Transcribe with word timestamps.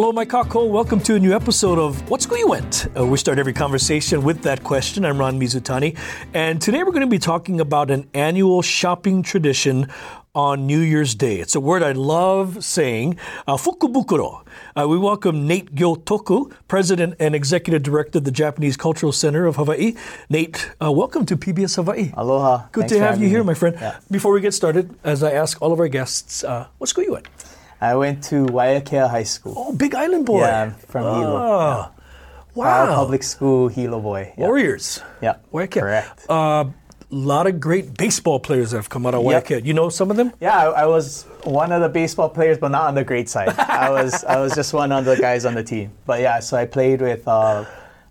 Hello, 0.00 0.12
my 0.12 0.24
kako. 0.24 0.66
Welcome 0.66 0.98
to 1.00 1.16
a 1.16 1.18
new 1.18 1.34
episode 1.34 1.78
of 1.78 2.08
What 2.08 2.22
School 2.22 2.38
You 2.38 2.48
Went. 2.48 2.86
Uh, 2.96 3.04
we 3.04 3.18
start 3.18 3.38
every 3.38 3.52
conversation 3.52 4.22
with 4.22 4.40
that 4.44 4.64
question. 4.64 5.04
I'm 5.04 5.18
Ron 5.18 5.38
Mizutani, 5.38 5.94
and 6.32 6.58
today 6.58 6.82
we're 6.82 6.92
going 6.92 7.02
to 7.02 7.06
be 7.06 7.18
talking 7.18 7.60
about 7.60 7.90
an 7.90 8.08
annual 8.14 8.62
shopping 8.62 9.22
tradition 9.22 9.88
on 10.34 10.66
New 10.66 10.78
Year's 10.78 11.14
Day. 11.14 11.38
It's 11.38 11.54
a 11.54 11.60
word 11.60 11.82
I 11.82 11.92
love 11.92 12.64
saying, 12.64 13.18
uh, 13.46 13.58
fukubukuro. 13.58 14.42
Uh, 14.74 14.88
we 14.88 14.96
welcome 14.96 15.46
Nate 15.46 15.74
Gyotoku, 15.74 16.50
President 16.66 17.16
and 17.20 17.34
Executive 17.34 17.82
Director 17.82 18.20
of 18.20 18.24
the 18.24 18.30
Japanese 18.30 18.78
Cultural 18.78 19.12
Center 19.12 19.44
of 19.44 19.56
Hawaii. 19.56 19.96
Nate, 20.30 20.70
uh, 20.82 20.90
welcome 20.90 21.26
to 21.26 21.36
PBS 21.36 21.76
Hawaii. 21.76 22.10
Aloha. 22.16 22.68
Good 22.72 22.88
Thanks 22.88 22.92
to 22.94 23.00
have 23.00 23.20
you 23.20 23.28
here, 23.28 23.40
me. 23.40 23.48
my 23.48 23.54
friend. 23.54 23.76
Yeah. 23.78 23.98
Before 24.10 24.32
we 24.32 24.40
get 24.40 24.54
started, 24.54 24.94
as 25.04 25.22
I 25.22 25.32
ask 25.32 25.60
all 25.60 25.74
of 25.74 25.78
our 25.78 25.88
guests, 25.88 26.42
uh, 26.42 26.68
school 26.86 27.04
you 27.04 27.16
on? 27.16 27.24
I 27.80 27.94
went 27.94 28.22
to 28.24 28.46
Waiakea 28.46 29.08
High 29.08 29.22
School. 29.24 29.54
Oh, 29.56 29.72
Big 29.72 29.94
Island 29.94 30.26
boy. 30.26 30.40
Yeah, 30.42 30.62
I'm 30.62 30.74
from 30.74 31.02
Hilo. 31.02 31.36
Ah, 31.36 31.92
Wow. 32.54 32.86
wow. 32.86 32.94
Public 32.94 33.22
school, 33.22 33.68
Hilo 33.68 34.00
boy. 34.00 34.32
Yeah. 34.36 34.46
Warriors. 34.46 35.00
Yeah. 35.22 35.36
Waiakea. 35.52 35.80
Correct. 35.80 36.26
A 36.28 36.32
uh, 36.32 36.64
lot 37.10 37.46
of 37.46 37.58
great 37.60 37.96
baseball 37.96 38.38
players 38.40 38.72
that 38.72 38.78
have 38.78 38.88
come 38.88 39.06
out 39.06 39.14
of 39.14 39.24
Yep. 39.24 39.64
You 39.64 39.72
know 39.72 39.88
some 39.88 40.10
of 40.10 40.16
them? 40.16 40.32
Yeah, 40.40 40.56
I, 40.56 40.82
I 40.82 40.86
was 40.86 41.24
one 41.44 41.72
of 41.72 41.80
the 41.80 41.88
baseball 41.88 42.28
players, 42.28 42.58
but 42.58 42.68
not 42.70 42.88
on 42.88 42.94
the 42.94 43.04
great 43.04 43.28
side. 43.28 43.48
I 43.58 43.90
was 43.90 44.24
I 44.24 44.40
was 44.40 44.54
just 44.54 44.72
one 44.74 44.92
of 44.92 45.04
the 45.04 45.16
guys 45.16 45.44
on 45.44 45.54
the 45.54 45.62
team. 45.64 45.92
But 46.06 46.20
yeah, 46.20 46.40
so 46.40 46.56
I 46.56 46.66
played 46.66 47.00
with 47.00 47.26
uh, 47.26 47.64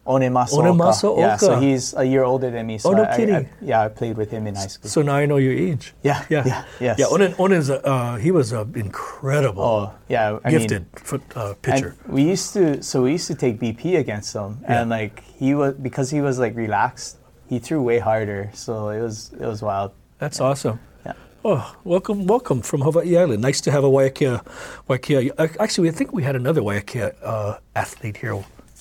Onemasa 0.10 0.58
Onan 0.58 0.74
Masaoka. 0.78 1.20
Yeah, 1.22 1.38
so 1.38 1.60
he's 1.62 1.94
a 1.94 2.04
year 2.04 2.24
older 2.24 2.50
than 2.50 2.66
me. 2.66 2.78
So 2.82 2.90
Oh, 2.90 2.94
no 2.98 3.04
I- 3.04 3.14
I- 3.14 3.18
kidding. 3.18 3.36
I- 3.36 3.50
yeah, 3.62 3.86
I 3.86 3.88
played 3.90 4.18
with 4.18 4.32
him 4.32 4.48
in 4.50 4.56
high 4.56 4.66
school. 4.74 4.90
So 4.90 5.02
now 5.06 5.16
I 5.22 5.26
know 5.30 5.38
your 5.38 5.54
age. 5.54 5.94
Yeah, 6.02 6.26
Yeah. 6.30 6.44
yeah, 6.50 6.64
yes. 6.82 6.96
Yeah. 7.00 7.14
Onan, 7.14 7.36
Onan's, 7.38 7.70
a- 7.70 7.86
uh, 7.86 8.16
he 8.18 8.32
was 8.32 8.52
an 8.52 8.74
incredible, 8.76 9.62
oh, 9.64 9.92
yeah. 10.10 10.40
I 10.44 10.50
gifted 10.50 10.82
Mean, 10.90 11.04
foot, 11.10 11.22
uh, 11.36 11.54
pitcher. 11.62 11.94
we 12.10 12.24
used 12.24 12.54
to 12.58 12.82
so 12.82 13.04
we 13.06 13.12
used 13.18 13.28
to 13.28 13.36
take 13.36 13.60
BP 13.62 13.96
against 14.04 14.34
him, 14.34 14.58
yeah. 14.62 14.82
and 14.82 14.90
like 14.90 15.22
he 15.40 15.54
was 15.54 15.76
because 15.88 16.10
he 16.10 16.22
was 16.22 16.36
like 16.40 16.56
relaxed. 16.66 17.18
He 17.52 17.60
threw 17.60 17.82
way 17.82 18.00
harder, 18.00 18.50
so 18.54 18.90
it 18.90 19.02
was 19.02 19.16
it 19.40 19.46
was 19.46 19.62
wild. 19.62 19.92
That's 20.18 20.40
awesome. 20.42 20.80
Yeah. 21.06 21.14
Oh, 21.46 21.62
welcome, 21.84 22.26
welcome 22.28 22.60
from 22.62 22.82
Hawaii 22.82 23.16
Island. 23.18 23.42
Nice 23.42 23.62
to 23.62 23.72
have 23.72 23.84
a 23.86 23.90
Waiakea. 23.98 24.42
Waiakea. 24.90 25.56
Actually, 25.60 25.90
I 25.90 25.94
think 25.94 26.14
we 26.14 26.24
had 26.24 26.36
another 26.36 26.62
Waiakea 26.62 27.14
uh, 27.24 27.58
athlete 27.76 28.18
here 28.18 28.34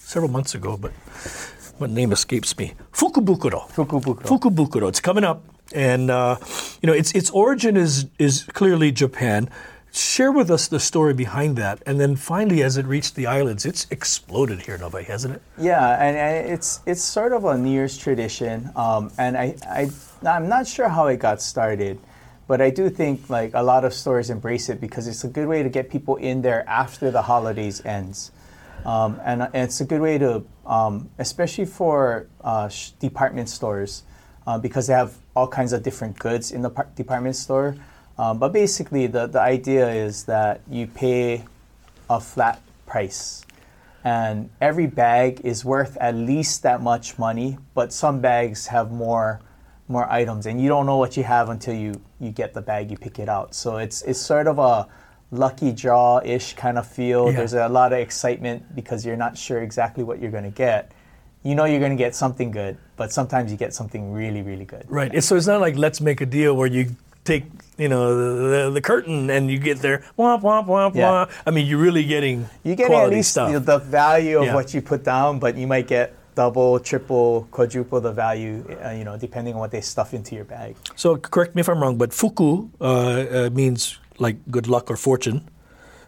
several 0.09 0.31
months 0.31 0.55
ago, 0.55 0.77
but 0.77 0.93
what 1.77 1.91
name 1.91 2.13
escapes 2.13 2.57
me? 2.57 2.73
Fukubukuro. 2.93 3.69
Fukubukuro. 3.71 4.23
Fukubukuro. 4.23 4.89
It's 4.89 5.01
coming 5.01 5.23
up, 5.23 5.45
and 5.75 6.11
uh, 6.11 6.37
you 6.81 6.87
know 6.87 6.95
its 6.95 7.13
its 7.13 7.31
origin 7.31 7.77
is 7.77 8.07
is 8.19 8.45
clearly 8.55 8.91
Japan. 8.91 9.51
Share 9.91 10.31
with 10.31 10.51
us 10.51 10.69
the 10.69 10.79
story 10.81 11.15
behind 11.15 11.57
that, 11.57 11.83
and 11.87 11.99
then 11.99 12.15
finally, 12.15 12.63
as 12.63 12.77
it 12.77 12.85
reached 12.87 13.15
the 13.17 13.27
islands, 13.27 13.65
it's 13.65 13.87
exploded 13.91 14.61
here 14.61 14.75
in 14.75 14.83
Hawaii, 14.83 15.05
hasn't 15.05 15.37
it? 15.37 15.43
Yeah, 15.59 15.97
and, 16.05 16.15
and 16.17 16.49
it's 16.55 16.81
it's 16.85 17.03
sort 17.03 17.33
of 17.33 17.45
a 17.45 17.57
New 17.57 17.71
Year's 17.71 17.97
tradition, 17.97 18.71
um, 18.77 19.11
and 19.19 19.37
I, 19.37 19.57
I 19.63 19.91
I'm 20.27 20.49
not 20.49 20.67
sure 20.67 20.89
how 20.89 21.07
it 21.07 21.19
got 21.19 21.41
started, 21.41 21.99
but 22.47 22.61
I 22.61 22.71
do 22.71 22.91
think 22.91 23.31
like 23.31 23.53
a 23.55 23.63
lot 23.63 23.85
of 23.85 23.95
stores 23.95 24.29
embrace 24.29 24.69
it 24.69 24.79
because 24.81 25.07
it's 25.09 25.25
a 25.25 25.29
good 25.29 25.49
way 25.49 25.63
to 25.63 25.71
get 25.71 25.91
people 25.91 26.17
in 26.17 26.43
there 26.43 26.69
after 26.69 27.11
the 27.11 27.23
holidays 27.23 27.83
ends, 27.85 28.31
um, 28.85 29.21
and, 29.25 29.43
and 29.43 29.55
it's 29.55 29.81
a 29.81 29.85
good 29.85 30.01
way 30.01 30.19
to, 30.19 30.45
um, 30.67 31.11
especially 31.19 31.65
for 31.65 32.29
uh, 32.43 32.69
sh- 32.69 32.91
department 32.93 33.49
stores, 33.49 34.05
uh, 34.47 34.59
because 34.59 34.87
they 34.87 34.95
have 34.95 35.17
all 35.35 35.49
kinds 35.49 35.73
of 35.73 35.83
different 35.83 36.19
goods 36.19 36.53
in 36.53 36.63
the 36.63 36.71
par- 36.71 36.89
department 36.95 37.37
store. 37.37 37.77
Um, 38.19 38.39
but 38.39 38.53
basically, 38.53 39.07
the, 39.07 39.27
the 39.27 39.41
idea 39.41 39.89
is 39.89 40.25
that 40.25 40.61
you 40.71 40.87
pay 40.87 41.45
a 42.11 42.21
flat 42.21 42.61
price. 42.87 43.45
And 44.05 44.51
every 44.61 44.87
bag 44.87 45.43
is 45.45 45.65
worth 45.65 45.97
at 45.99 46.15
least 46.15 46.63
that 46.63 46.81
much 46.81 47.19
money 47.19 47.59
but 47.75 47.93
some 47.93 48.21
bags 48.21 48.69
have 48.69 48.91
more 48.91 49.41
more 49.91 50.11
items. 50.11 50.47
And 50.47 50.61
you 50.61 50.69
don't 50.69 50.85
know 50.87 50.99
what 50.99 51.17
you 51.17 51.25
have 51.25 51.49
until 51.49 51.75
you 51.75 52.01
you 52.21 52.31
get 52.31 52.55
the 52.55 52.63
bag 52.63 52.91
you 52.91 52.97
pick 52.97 53.19
it 53.19 53.29
out. 53.29 53.55
So 53.55 53.79
it's 53.79 54.03
it's 54.03 54.21
sort 54.21 54.47
of 54.47 54.59
a 54.59 54.87
lucky 55.31 55.73
draw-ish 55.73 56.55
kind 56.55 56.79
of 56.79 56.87
feel 56.87 57.27
Yeah. 57.31 57.37
there's 57.39 57.53
a 57.55 57.69
lot 57.69 57.93
of 57.93 57.99
excitement 57.99 58.75
because 58.75 59.05
you're 59.05 59.17
not 59.17 59.37
sure 59.37 59.61
exactly 59.61 60.03
what 60.05 60.21
you're 60.21 60.31
going 60.31 60.45
to 60.45 60.57
get 60.67 60.93
you 61.43 61.55
know 61.55 61.65
you're 61.67 61.81
going 61.81 61.93
to 61.97 62.03
get 62.03 62.15
something 62.15 62.51
good 62.51 62.79
but 62.97 63.13
sometimes 63.13 63.51
you 63.53 63.59
get 63.59 63.75
something 63.75 64.13
really 64.13 64.43
really 64.43 64.65
good 64.65 64.85
Right. 64.89 65.23
So 65.23 65.37
it's 65.37 65.47
not 65.47 65.61
like 65.61 65.77
let's 65.77 66.01
make 66.01 66.21
a 66.23 66.27
deal 66.27 66.57
where 66.57 66.67
you 66.67 66.97
take 67.25 67.45
you 67.77 67.89
know 67.91 68.17
the, 68.17 68.49
the, 68.65 68.71
the 68.71 68.81
curtain 68.81 69.29
and 69.29 69.51
you 69.51 69.59
get 69.59 69.79
there 69.81 70.03
womp 70.19 70.41
womp 70.43 70.67
womp 70.67 70.95
Yeah. 70.95 71.27
womp. 71.27 71.31
I 71.47 71.51
mean, 71.51 71.67
you're 71.67 71.79
really 71.89 72.05
getting 72.05 72.49
you 72.65 72.75
get 72.75 72.85
at 72.85 72.91
quality 72.91 73.17
least 73.17 73.33
stuff. 73.33 73.53
the, 73.53 73.61
the 73.61 73.79
value 73.79 74.39
of 74.39 74.47
Yeah. 74.47 74.55
what 74.55 74.73
you 74.73 74.81
put 74.81 75.05
down, 75.05 75.39
but 75.39 75.57
you 75.57 75.67
might 75.67 75.87
get 75.87 76.15
double, 76.35 76.79
triple, 76.81 77.49
quadruple 77.51 78.01
the 78.01 78.13
value, 78.13 78.65
uh, 78.85 78.91
you 78.91 79.03
know, 79.05 79.17
depending 79.19 79.55
on 79.55 79.61
what 79.61 79.73
they 79.73 79.81
stuff 79.81 80.15
into 80.15 80.35
your 80.37 80.45
bag. 80.45 80.77
So 80.97 81.17
correct 81.17 81.55
me 81.57 81.61
if 81.61 81.69
I'm 81.69 81.83
wrong, 81.83 81.99
but 81.99 82.13
fuku 82.15 82.69
uh, 82.81 82.85
uh, 82.85 83.51
means 83.53 83.99
like 84.19 84.37
good 84.51 84.67
luck 84.69 84.91
or 84.91 84.97
fortune. 84.97 85.49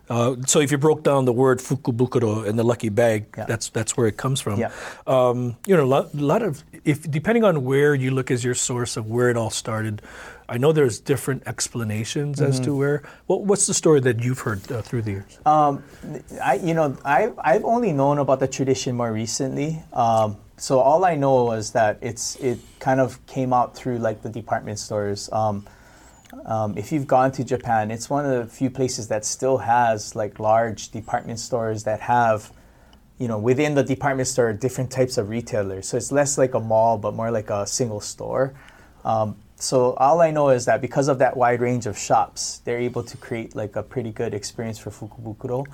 Uh, 0.08 0.34
so 0.44 0.58
if 0.58 0.72
you 0.72 0.78
broke 0.78 1.04
down 1.04 1.24
the 1.24 1.32
word 1.32 1.60
fukubukuro 1.60 2.44
in 2.44 2.56
the 2.56 2.64
lucky 2.64 2.88
bag, 2.88 3.26
Yeah. 3.38 3.44
that's 3.46 3.70
that's 3.70 3.96
where 3.96 4.08
it 4.08 4.16
comes 4.16 4.40
from. 4.40 4.58
Yeah. 4.58 4.72
Um, 5.06 5.56
you 5.68 5.76
know, 5.76 5.84
a 5.84 5.86
lot, 5.86 6.12
lot 6.14 6.42
of 6.42 6.64
if 6.84 7.08
depending 7.08 7.44
on 7.44 7.64
where 7.64 7.94
you 7.94 8.10
look 8.10 8.28
as 8.32 8.42
your 8.42 8.56
source 8.56 8.96
of 8.96 9.06
where 9.06 9.30
it 9.30 9.36
all 9.36 9.50
started, 9.50 10.02
I 10.48 10.58
know 10.58 10.72
there's 10.72 10.98
different 10.98 11.44
explanations 11.46 12.40
as 12.40 12.56
Mm-hmm. 12.56 12.64
to 12.64 12.76
where. 12.76 13.02
What, 13.28 13.44
what's 13.46 13.68
the 13.68 13.74
story 13.74 14.00
that 14.00 14.18
you've 14.24 14.40
heard 14.40 14.60
uh, 14.72 14.82
through 14.82 15.02
the 15.02 15.12
years? 15.12 15.38
Um, 15.46 15.84
I, 16.42 16.54
you 16.54 16.74
know, 16.74 16.96
I, 17.04 17.30
I've 17.38 17.64
only 17.64 17.92
known 17.92 18.18
about 18.18 18.40
the 18.40 18.48
tradition 18.48 18.96
more 18.96 19.12
recently. 19.12 19.78
Um, 19.92 20.38
so 20.56 20.80
all 20.80 21.04
I 21.04 21.14
know 21.14 21.52
is 21.52 21.70
that 21.78 21.98
it's 22.02 22.34
it 22.42 22.58
kind 22.80 22.98
of 22.98 23.24
came 23.26 23.52
out 23.52 23.76
through 23.76 23.98
like 23.98 24.22
the 24.22 24.28
department 24.28 24.80
stores. 24.80 25.30
Um, 26.44 26.76
if 26.78 26.92
you've 26.92 27.06
gone 27.06 27.32
to 27.32 27.44
Japan, 27.44 27.90
it's 27.90 28.08
one 28.08 28.24
of 28.24 28.30
the 28.30 28.52
few 28.52 28.70
places 28.70 29.08
that 29.08 29.24
still 29.24 29.58
has 29.58 30.14
like 30.14 30.38
large 30.38 30.90
department 30.90 31.38
stores 31.38 31.84
that 31.84 32.00
have, 32.00 32.52
you 33.18 33.28
know, 33.28 33.38
within 33.38 33.74
the 33.74 33.82
department 33.82 34.28
store 34.28 34.52
different 34.52 34.90
types 34.90 35.18
of 35.18 35.28
retailers. 35.28 35.88
So 35.88 35.96
it's 35.96 36.12
less 36.12 36.38
like 36.38 36.54
a 36.54 36.60
mall, 36.60 36.98
but 36.98 37.14
more 37.14 37.30
like 37.30 37.50
a 37.50 37.66
single 37.66 38.00
store. 38.00 38.54
Um, 39.04 39.36
so 39.56 39.94
all 39.94 40.20
I 40.20 40.30
know 40.30 40.48
is 40.50 40.64
that 40.64 40.80
because 40.80 41.08
of 41.08 41.18
that 41.18 41.36
wide 41.36 41.60
range 41.60 41.86
of 41.86 41.98
shops, 41.98 42.58
they're 42.64 42.78
able 42.78 43.02
to 43.04 43.16
create 43.16 43.54
like 43.54 43.76
a 43.76 43.82
pretty 43.82 44.10
good 44.10 44.32
experience 44.32 44.78
for 44.78 44.90
Fukubukuro. 44.90 45.66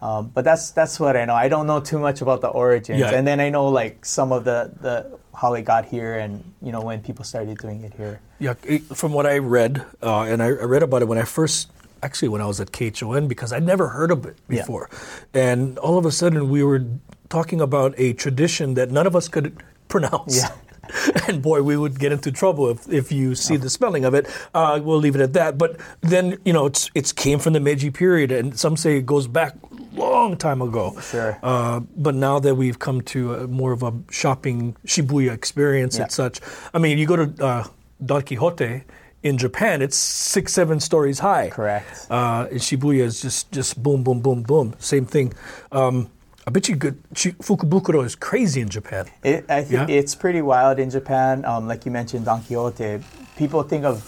Um, 0.00 0.30
but 0.32 0.44
that's 0.44 0.70
that's 0.70 1.00
what 1.00 1.16
I 1.16 1.24
know. 1.24 1.34
I 1.34 1.48
don't 1.48 1.66
know 1.66 1.80
too 1.80 1.98
much 1.98 2.20
about 2.22 2.40
the 2.40 2.48
origins, 2.48 3.00
Yeah. 3.00 3.10
and 3.10 3.26
then 3.26 3.40
I 3.40 3.50
know 3.50 3.66
like 3.68 4.04
some 4.04 4.30
of 4.32 4.44
the, 4.44 4.70
the 4.80 5.18
how 5.34 5.54
it 5.54 5.64
got 5.64 5.84
here, 5.86 6.14
and 6.14 6.44
you 6.62 6.70
know 6.70 6.80
when 6.80 7.00
people 7.00 7.24
started 7.24 7.58
doing 7.58 7.82
it 7.82 7.94
here. 7.94 8.20
Yeah, 8.38 8.54
it- 8.64 8.84
from 8.96 9.12
what 9.12 9.26
I 9.26 9.38
read, 9.38 9.84
uh, 10.02 10.22
and 10.22 10.40
I, 10.42 10.46
I 10.46 10.64
read 10.70 10.82
about 10.84 11.02
it 11.02 11.08
when 11.08 11.18
I 11.18 11.24
first, 11.24 11.70
actually 12.02 12.28
when 12.28 12.40
I 12.40 12.46
was 12.46 12.60
at 12.60 12.70
KHON, 12.70 13.26
because 13.26 13.52
I'd 13.52 13.64
never 13.66 13.88
heard 13.88 14.12
of 14.12 14.24
it 14.24 14.36
Yeah. 14.48 14.60
before. 14.62 14.88
And 15.34 15.76
all 15.78 15.98
of 15.98 16.06
a 16.06 16.12
sudden 16.12 16.48
we 16.48 16.62
were 16.62 16.84
talking 17.28 17.60
about 17.60 17.94
a 17.98 18.12
tradition 18.12 18.74
that 18.74 18.90
none 18.92 19.06
of 19.06 19.16
us 19.16 19.26
could 19.28 19.60
pronounce. 19.88 20.36
Yeah. 20.36 20.52
and 21.28 21.42
boy, 21.42 21.60
we 21.62 21.76
would 21.76 21.98
get 21.98 22.12
into 22.12 22.32
trouble 22.32 22.70
if, 22.70 22.88
if 22.88 23.12
you 23.12 23.34
see 23.34 23.56
the 23.58 23.68
spelling 23.68 24.06
of 24.06 24.14
it. 24.14 24.26
Uh, 24.54 24.80
we'll 24.82 24.96
leave 24.96 25.14
it 25.14 25.20
at 25.20 25.34
that. 25.34 25.58
But 25.58 25.76
then, 26.00 26.38
you 26.46 26.52
know, 26.54 26.64
it's 26.66 26.88
it's 26.94 27.12
came 27.12 27.38
from 27.40 27.52
the 27.52 27.60
Meiji 27.60 27.90
period, 27.90 28.32
and 28.32 28.58
some 28.58 28.74
say 28.76 28.96
it 28.96 29.04
goes 29.04 29.26
back 29.26 29.52
long 29.98 30.36
time 30.36 30.60
ago. 30.62 30.96
Sure. 31.00 31.38
Uh, 31.42 31.80
but 31.96 32.14
now 32.14 32.38
that 32.40 32.54
we've 32.54 32.78
come 32.78 33.00
to 33.02 33.34
a, 33.34 33.46
more 33.48 33.72
of 33.72 33.82
a 33.82 33.92
shopping 34.10 34.76
Shibuya 34.86 35.32
experience 35.32 35.96
Yeah. 35.96 36.04
and 36.04 36.12
such, 36.12 36.40
I 36.74 36.78
mean, 36.78 36.98
you 36.98 37.06
go 37.06 37.16
to 37.16 37.44
uh, 37.44 37.64
Don 38.04 38.22
Quixote 38.22 38.84
in 39.22 39.36
Japan, 39.36 39.82
it's 39.82 39.96
six, 39.96 40.52
seven 40.52 40.78
stories 40.80 41.18
high. 41.18 41.50
Correct. 41.50 42.06
Uh, 42.08 42.46
Shibuya 42.54 43.02
is 43.02 43.20
just 43.20 43.50
just 43.50 43.82
boom, 43.82 44.04
boom, 44.04 44.20
boom, 44.20 44.42
boom. 44.44 44.74
Same 44.78 45.06
thing. 45.06 45.32
Um, 45.72 46.08
I 46.46 46.50
bet 46.50 46.68
you 46.68 46.76
good. 46.76 46.96
Fukubukuro 47.12 48.04
is 48.06 48.14
crazy 48.16 48.60
in 48.62 48.68
Japan. 48.70 49.06
It, 49.22 49.44
I 49.50 49.62
think 49.64 49.88
Yeah? 49.90 49.96
it's 49.98 50.14
pretty 50.14 50.40
wild 50.40 50.78
in 50.78 50.88
Japan. 50.88 51.44
Um, 51.44 51.66
like 51.68 51.84
you 51.84 51.90
mentioned, 51.92 52.24
Don 52.24 52.40
Quixote. 52.42 53.02
People 53.36 53.62
think 53.64 53.84
of, 53.84 54.00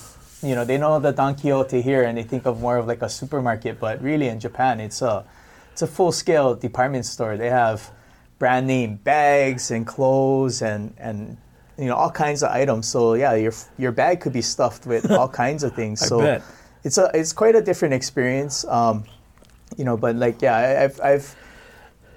you 0.42 0.54
know, 0.54 0.64
they 0.64 0.78
know 0.78 0.98
the 1.00 1.12
Don 1.12 1.34
Quixote 1.34 1.82
here, 1.82 2.02
and 2.04 2.16
they 2.16 2.22
think 2.22 2.46
of 2.46 2.60
more 2.60 2.78
of 2.78 2.86
like 2.86 3.02
a 3.02 3.08
supermarket. 3.10 3.78
But 3.78 4.00
really, 4.00 4.28
in 4.28 4.38
Japan, 4.40 4.80
it's 4.80 5.02
a, 5.02 5.24
it's 5.82 5.90
a 5.90 5.94
full 5.94 6.12
scale 6.12 6.54
department 6.54 7.06
store. 7.06 7.38
They 7.38 7.48
have 7.48 7.90
brand 8.38 8.66
name 8.66 8.96
bags 8.96 9.70
and 9.70 9.86
clothes 9.86 10.60
and 10.62 10.92
and 10.98 11.38
you 11.78 11.86
know 11.86 11.96
all 11.96 12.10
kinds 12.10 12.42
of 12.42 12.50
items. 12.50 12.86
So 12.86 13.14
yeah, 13.14 13.34
your 13.34 13.52
your 13.78 13.92
bag 13.92 14.20
could 14.20 14.34
be 14.34 14.42
stuffed 14.42 14.84
with 14.86 15.10
all 15.18 15.28
kinds 15.28 15.62
of 15.64 15.72
things. 15.74 16.02
I 16.02 16.06
So 16.06 16.18
bet. 16.20 16.42
it's 16.84 16.98
a 16.98 17.10
it's 17.14 17.32
quite 17.32 17.54
a 17.56 17.62
different 17.62 17.94
experience. 17.94 18.66
Um, 18.66 19.04
you 19.78 19.84
know, 19.84 19.96
but 19.96 20.16
like 20.16 20.42
yeah, 20.42 20.56
I- 20.56 20.84
I've 20.84 21.00
I've 21.00 21.36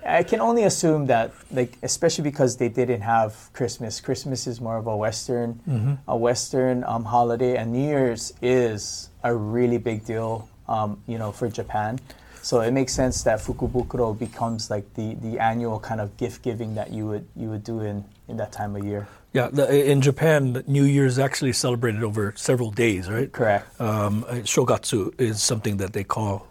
I 0.06 0.24
can 0.24 0.42
only 0.42 0.64
assume 0.66 1.06
that 1.08 1.32
like 1.52 1.78
especially 1.84 2.26
because 2.26 2.58
they 2.58 2.68
didn't 2.68 3.02
have 3.02 3.32
Christmas. 3.54 4.02
Christmas 4.02 4.46
is 4.48 4.60
more 4.60 4.76
of 4.78 4.88
a 4.88 4.98
Western 4.98 5.62
Mm-hmm. 5.70 5.94
a 6.08 6.18
Western 6.18 6.84
um, 6.84 7.06
holiday, 7.06 7.56
and 7.56 7.72
New 7.72 7.88
Year's 7.88 8.34
is 8.42 9.08
a 9.24 9.34
really 9.34 9.78
big 9.78 10.04
deal. 10.04 10.50
Um, 10.68 11.00
you 11.08 11.18
know, 11.18 11.32
for 11.32 11.48
Japan. 11.50 12.00
So 12.44 12.60
it 12.60 12.72
makes 12.72 12.94
sense 12.94 13.24
that 13.24 13.40
Fukubukuro 13.40 14.20
becomes 14.20 14.70
like 14.70 14.94
the, 14.96 15.16
the 15.16 15.40
annual 15.40 15.80
kind 15.80 16.02
of 16.02 16.16
gift 16.18 16.44
giving 16.44 16.76
that 16.76 16.92
you 16.92 17.08
would 17.08 17.26
you 17.38 17.50
would 17.50 17.64
do 17.64 17.80
in, 17.80 18.04
in 18.28 18.36
that 18.38 18.52
time 18.52 18.76
of 18.76 18.84
year. 18.84 19.08
Yeah, 19.32 19.48
the, 19.52 19.90
in 19.92 20.02
Japan, 20.02 20.62
New 20.68 20.84
Year 20.84 21.06
is 21.06 21.18
actually 21.18 21.54
celebrated 21.54 22.04
over 22.04 22.34
several 22.36 22.70
days, 22.70 23.10
right? 23.10 23.32
Correct. 23.32 23.66
Um, 23.82 24.24
shogatsu 24.44 25.20
is 25.20 25.42
something 25.42 25.78
that 25.78 25.94
they 25.94 26.04
call 26.04 26.46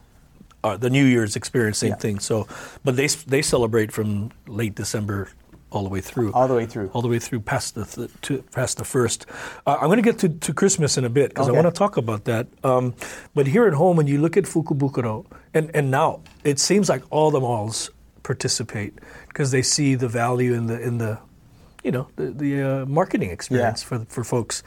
uh, 0.64 0.76
the 0.78 0.90
New 0.90 1.04
Year's 1.04 1.36
experience, 1.36 1.78
same 1.78 1.90
Yeah. 1.90 1.96
thing. 1.96 2.18
So, 2.20 2.48
but 2.84 2.96
they 2.96 3.08
they 3.28 3.42
celebrate 3.42 3.92
from 3.92 4.32
late 4.46 4.74
December 4.74 5.28
all 5.72 5.82
the 5.82 5.88
way 5.88 6.00
through. 6.00 6.32
All 6.32 6.46
the 6.48 6.54
way 6.54 6.66
through. 6.66 6.88
all 6.92 7.02
the 7.02 7.08
way 7.08 7.18
through 7.18 7.40
past 7.40 7.74
the 7.74 7.84
th- 7.84 8.10
to, 8.22 8.42
past 8.52 8.78
the 8.78 8.84
first. 8.84 9.26
Uh, 9.66 9.78
I'm 9.80 9.86
going 9.88 9.96
to 9.96 10.02
get 10.10 10.18
to, 10.20 10.28
to 10.28 10.52
Christmas 10.54 10.96
in 10.98 11.04
a 11.04 11.08
bit 11.10 11.30
because 11.30 11.48
I 11.48 11.52
want 11.52 11.66
to 11.66 11.72
talk 11.72 11.96
about 11.96 12.24
that. 12.24 12.46
Um, 12.62 12.94
but 13.34 13.46
here 13.46 13.66
at 13.66 13.74
home, 13.74 13.96
when 13.96 14.06
you 14.06 14.18
look 14.20 14.36
at 14.36 14.44
Fukubukuro, 14.44 15.24
and 15.54 15.70
and 15.74 15.90
now 15.90 16.20
it 16.44 16.58
seems 16.58 16.88
like 16.88 17.02
all 17.10 17.30
the 17.30 17.40
malls 17.40 17.90
participate 18.22 18.92
because 19.28 19.50
they 19.50 19.62
see 19.62 19.94
the 19.96 20.08
value 20.08 20.54
in 20.54 20.66
the 20.66 20.80
in 20.80 20.98
the 20.98 21.18
you 21.82 21.90
know 21.90 22.06
the, 22.16 22.30
the 22.30 22.62
uh, 22.62 22.86
marketing 22.86 23.30
experience 23.30 23.82
for 23.82 24.04
for 24.08 24.24
folks. 24.24 24.62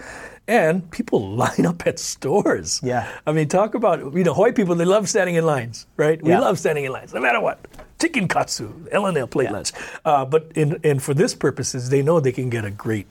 And 0.48 0.90
people 0.92 1.32
line 1.44 1.66
up 1.66 1.88
at 1.88 1.98
stores. 2.00 2.80
Yeah. 2.84 3.08
I 3.26 3.32
mean, 3.32 3.48
talk 3.48 3.74
about 3.74 4.14
you 4.14 4.24
know 4.24 4.34
Hawaii 4.34 4.52
people. 4.52 4.76
They 4.76 4.86
love 4.86 5.08
standing 5.10 5.36
in 5.36 5.46
lines, 5.46 5.88
right? 5.98 6.22
We 6.22 6.30
Yeah. 6.32 6.40
love 6.40 6.60
standing 6.60 6.86
in 6.86 6.92
lines, 6.92 7.14
no 7.14 7.22
matter 7.22 7.42
what. 7.42 7.58
Chicken 8.00 8.28
katsu, 8.28 8.74
L&L 8.92 9.28
plate 9.28 9.46
Yeah. 9.46 9.52
lunch. 9.52 9.72
Uh, 10.04 10.26
but 10.26 10.52
in 10.56 10.80
and 10.84 11.02
for 11.02 11.14
this 11.14 11.34
purposes, 11.34 11.90
they 11.90 12.02
know 12.02 12.20
they 12.20 12.32
can 12.34 12.50
get 12.50 12.66
a 12.66 12.72
great, 12.72 13.08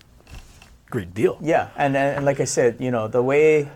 great 0.91 1.15
deal. 1.15 1.39
Yeah, 1.41 1.69
and, 1.77 1.97
and, 1.97 2.25
like 2.25 2.41
I 2.41 2.45
said, 2.45 2.77
you 2.81 2.91
know, 2.91 3.09
the 3.09 3.23
way 3.23 3.69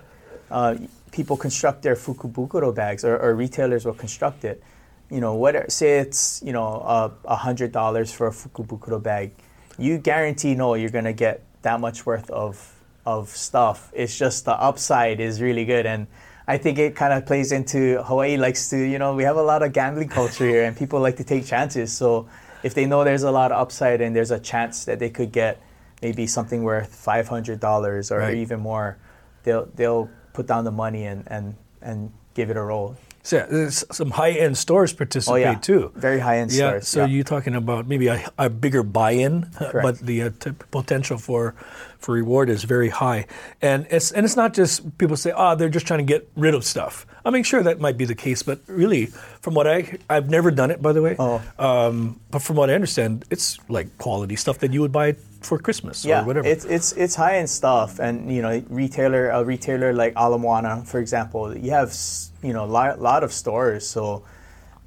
uh, 0.51 0.77
people 1.11 1.37
construct 1.37 1.83
their 1.83 1.97
fukubukuro 1.97 2.75
bags 2.75 3.05
or, 3.05 3.17
or 3.19 3.35
retailers 3.35 3.85
will 3.87 3.95
construct 3.95 4.45
it, 4.45 4.63
you 5.11 5.21
know, 5.21 5.35
what 5.35 5.73
say 5.73 5.99
it's, 5.99 6.43
you 6.45 6.53
know, 6.53 7.13
hundred 7.27 7.73
dollars 7.73 8.13
for 8.13 8.27
a 8.27 8.31
fukubukuro 8.31 9.03
bag, 9.03 9.33
you 9.79 9.97
guarantee 9.99 10.55
no, 10.55 10.75
you're 10.75 10.91
gonna 10.91 11.13
get 11.15 11.43
that 11.63 11.81
much 11.81 12.05
worth 12.05 12.29
of 12.31 12.75
of 13.07 13.31
stuff. 13.31 13.91
It's 13.95 14.17
just 14.19 14.45
the 14.45 14.53
upside 14.53 15.19
is 15.21 15.41
really 15.41 15.65
good 15.65 15.87
and 15.87 16.07
I 16.49 16.57
think 16.57 16.79
it 16.79 16.97
kind 16.97 17.13
of 17.13 17.27
plays 17.27 17.53
into 17.53 18.03
Hawaii 18.03 18.39
likes 18.39 18.71
to, 18.71 18.79
you 18.79 18.99
know, 18.99 19.15
we 19.15 19.23
have 19.25 19.37
a 19.37 19.43
lot 19.43 19.63
of 19.63 19.75
gambling 19.75 20.09
culture 20.09 20.49
here 20.49 20.65
and 20.65 20.75
people 20.75 20.99
like 20.99 21.17
to 21.19 21.25
take 21.25 21.45
chances. 21.45 21.93
So 21.93 22.27
if 22.63 22.73
they 22.73 22.87
know 22.87 23.05
there's 23.05 23.23
a 23.23 23.31
lot 23.31 23.53
of 23.53 23.61
upside 23.61 24.01
and 24.01 24.17
there's 24.17 24.31
a 24.31 24.41
chance 24.41 24.87
that 24.87 24.99
they 24.99 25.11
could 25.11 25.31
get 25.31 25.61
maybe 26.01 26.27
something 26.27 26.63
worth 26.63 26.95
five 26.95 27.29
hundred 27.29 27.61
dollars 27.61 28.11
or 28.11 28.21
Right. 28.21 28.37
even 28.37 28.61
more, 28.61 28.97
they'll 29.45 29.67
they'll 29.77 30.09
put 30.33 30.47
down 30.47 30.65
the 30.65 30.73
money 30.73 31.05
and 31.05 31.25
and 31.27 31.55
and 31.83 32.13
give 32.33 32.49
it 32.49 32.57
a 32.57 32.63
roll. 32.63 32.97
So 33.23 33.37
yeah, 33.37 33.47
there's 33.47 33.85
some 33.91 34.11
high-end 34.11 34.57
stores 34.57 34.93
participate 34.95 35.33
Oh 35.47 35.51
yeah, 35.51 35.59
too. 35.59 35.93
very 35.97 36.19
high 36.21 36.39
end 36.39 36.51
Yeah, 36.53 36.71
stores. 36.71 36.89
so 36.89 37.05
you're 37.05 37.25
talking 37.25 37.55
about 37.55 37.87
maybe 37.87 38.07
a, 38.09 38.25
a 38.39 38.49
bigger 38.49 38.83
buy-in, 38.83 39.51
Correct. 39.59 39.83
but 39.83 39.99
the 39.99 40.23
uh, 40.23 40.31
t- 40.41 40.53
potential 40.71 41.19
for 41.19 41.55
for 41.99 42.15
reward 42.15 42.49
is 42.49 42.63
very 42.65 42.89
high. 42.89 43.27
And 43.61 43.87
it's 43.91 44.13
and 44.13 44.25
it's 44.25 44.37
not 44.37 44.55
just 44.55 44.97
people 44.99 45.17
say, 45.17 45.33
oh, 45.37 45.57
they're 45.57 45.69
just 45.69 45.87
trying 45.87 45.99
to 45.99 46.05
get 46.05 46.31
rid 46.37 46.55
of 46.55 46.65
stuff. 46.65 47.07
I 47.25 47.31
mean, 47.31 47.43
sure 47.43 47.63
that 47.63 47.81
might 47.81 47.99
be 47.99 48.05
the 48.07 48.15
case, 48.15 48.43
but 48.43 48.61
really, 48.69 49.07
from 49.43 49.53
what 49.55 49.67
I 49.67 49.99
I've 50.09 50.31
never 50.31 50.51
done 50.51 50.71
it 50.71 50.81
by 50.81 50.93
the 50.93 51.03
way. 51.03 51.17
Oh. 51.19 51.43
Um, 51.59 52.21
but 52.31 52.41
from 52.41 52.57
what 52.57 52.71
I 52.71 52.75
understand, 52.75 53.25
it's 53.31 53.59
like 53.69 53.99
quality 53.99 54.37
stuff 54.37 54.59
that 54.61 54.73
you 54.73 54.81
would 54.81 54.93
buy 54.93 55.17
for 55.41 55.59
Christmas 55.59 56.05
yeah, 56.05 56.23
or 56.23 56.25
whatever. 56.27 56.49
it's 56.49 56.65
it's 56.65 56.93
it's 56.93 57.15
high 57.15 57.39
end 57.39 57.49
stuff, 57.51 57.99
and 57.99 58.33
you 58.33 58.43
know, 58.43 58.63
retailer 58.69 59.31
a 59.31 59.45
retailer 59.45 59.93
like 59.93 60.15
Ala 60.17 60.39
Moana, 60.39 60.85
for 60.85 61.01
example, 61.01 61.57
you 61.57 61.71
have 61.71 61.95
you 62.43 62.53
know 62.53 62.65
a 62.65 62.67
lot, 62.67 63.01
lot 63.01 63.23
of 63.23 63.33
stores, 63.33 63.87
so 63.87 64.25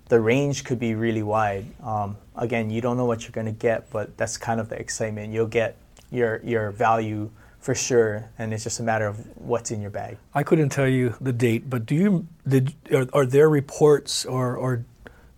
the 0.10 0.20
range 0.20 0.64
could 0.66 0.80
be 0.80 0.94
really 0.94 1.24
wide. 1.24 1.66
Um, 1.82 2.18
again, 2.36 2.70
you 2.70 2.82
don't 2.82 2.98
know 2.98 3.06
what 3.06 3.24
you're 3.24 3.32
going 3.32 3.46
to 3.46 3.54
get, 3.54 3.90
but 3.92 4.18
that's 4.18 4.38
kind 4.38 4.60
of 4.60 4.70
the 4.70 4.78
excitement. 4.78 5.34
You'll 5.34 5.48
get 5.48 5.78
your 6.12 6.42
your 6.44 6.72
value 6.72 7.32
for 7.60 7.76
sure, 7.76 8.30
and 8.38 8.54
it's 8.54 8.64
just 8.64 8.80
a 8.80 8.84
matter 8.84 9.08
of 9.08 9.18
what's 9.38 9.72
in 9.72 9.82
your 9.82 9.92
bag. 9.92 10.18
I 10.34 10.44
couldn't 10.44 10.70
tell 10.70 10.88
you 10.88 11.16
the 11.22 11.32
date, 11.32 11.70
but 11.70 11.86
do 11.86 11.96
you 11.96 12.28
did 12.48 12.74
are, 12.94 13.08
are 13.14 13.26
there 13.26 13.50
reports 13.50 14.26
or, 14.26 14.56
or 14.58 14.84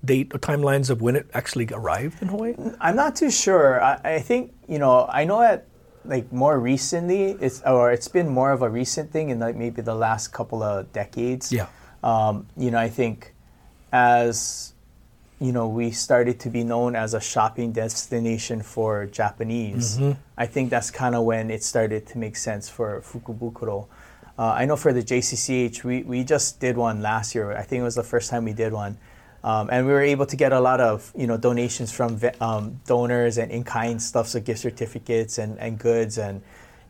date 0.04 0.32
or 0.34 0.40
timelines 0.40 0.90
of 0.90 1.02
when 1.02 1.16
it 1.16 1.30
actually 1.34 1.68
arrived 1.72 2.22
in 2.22 2.28
Hawaii? 2.30 2.56
I'm 2.80 2.96
not 2.96 3.16
too 3.16 3.32
sure. 3.32 3.82
I, 3.84 4.00
I 4.04 4.20
think 4.20 4.54
you 4.68 4.80
know. 4.80 5.08
I 5.10 5.26
know 5.26 5.42
that 5.42 5.68
like 6.06 6.32
more 6.32 6.60
recently, 6.60 7.32
it's 7.40 7.62
or 7.62 7.92
it's 7.92 8.08
been 8.08 8.30
more 8.30 8.52
of 8.52 8.62
a 8.62 8.70
recent 8.70 9.12
thing 9.12 9.30
in 9.30 9.40
like 9.40 9.56
maybe 9.56 9.82
the 9.82 9.96
last 9.96 10.30
couple 10.30 10.62
of 10.64 10.92
decades. 10.94 11.52
Yeah. 11.52 11.68
Um, 12.04 12.48
you 12.58 12.72
know, 12.72 12.80
I 12.80 12.90
think 12.90 13.34
as 13.92 14.74
you 15.40 15.52
know, 15.52 15.68
we 15.68 15.92
started 15.92 16.40
to 16.40 16.50
be 16.50 16.64
known 16.64 16.96
as 16.96 17.14
a 17.14 17.20
shopping 17.20 17.74
destination 17.74 18.62
for 18.62 19.06
Japanese. 19.08 20.00
I 20.38 20.46
think 20.46 20.70
that's 20.70 20.90
kind 20.90 21.16
of 21.16 21.24
when 21.26 21.52
it 21.52 21.64
started 21.64 22.08
to 22.08 22.18
make 22.18 22.38
sense 22.38 22.70
for 22.70 23.02
Fukubukuro. 23.02 23.88
Uh, 24.38 24.54
I 24.54 24.66
know 24.66 24.78
for 24.78 24.94
the 24.94 25.04
JCCH, 25.04 25.84
we, 25.84 26.04
we 26.04 26.24
just 26.24 26.60
did 26.60 26.78
one 26.78 27.02
last 27.02 27.36
year. 27.36 27.52
I 27.52 27.64
think 27.64 27.82
it 27.82 27.84
was 27.84 27.96
the 27.96 28.04
first 28.04 28.30
time 28.30 28.46
we 28.46 28.54
did 28.54 28.72
one. 28.74 28.98
Um, 29.44 29.70
and 29.72 29.86
we 29.86 29.92
were 29.92 30.02
able 30.02 30.26
to 30.28 30.36
get 30.38 30.54
a 30.54 30.60
lot 30.60 30.80
of 30.80 31.12
you 31.18 31.28
know 31.28 31.38
donations 31.38 31.92
from 31.92 32.20
um, 32.40 32.80
donors 32.86 33.38
and 33.38 33.52
in 33.52 33.64
kind 33.64 34.02
stuff, 34.02 34.28
so 34.28 34.40
gift 34.40 34.62
certificates 34.62 35.38
and, 35.38 35.60
and 35.60 35.78
goods, 35.78 36.18
and 36.18 36.42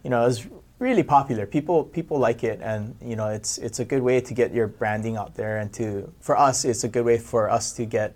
you 0.04 0.10
know 0.12 0.22
it 0.22 0.26
was 0.28 0.48
really 0.80 1.02
popular. 1.04 1.46
People 1.48 1.84
people 1.84 2.20
like 2.20 2.44
it, 2.44 2.60
and 2.62 2.96
you 3.02 3.16
know 3.16 3.28
it's 3.30 3.58
it's 3.58 3.80
a 3.80 3.86
good 3.86 4.04
way 4.04 4.22
to 4.22 4.34
get 4.36 4.54
your 4.54 4.68
branding 4.68 5.18
out 5.18 5.34
there, 5.36 5.58
and 5.58 5.74
to 5.74 6.12
for 6.20 6.38
us 6.38 6.64
it's 6.64 6.84
a 6.84 6.88
good 6.90 7.06
way 7.06 7.18
for 7.18 7.50
us 7.50 7.74
to 7.74 7.86
get 7.86 8.16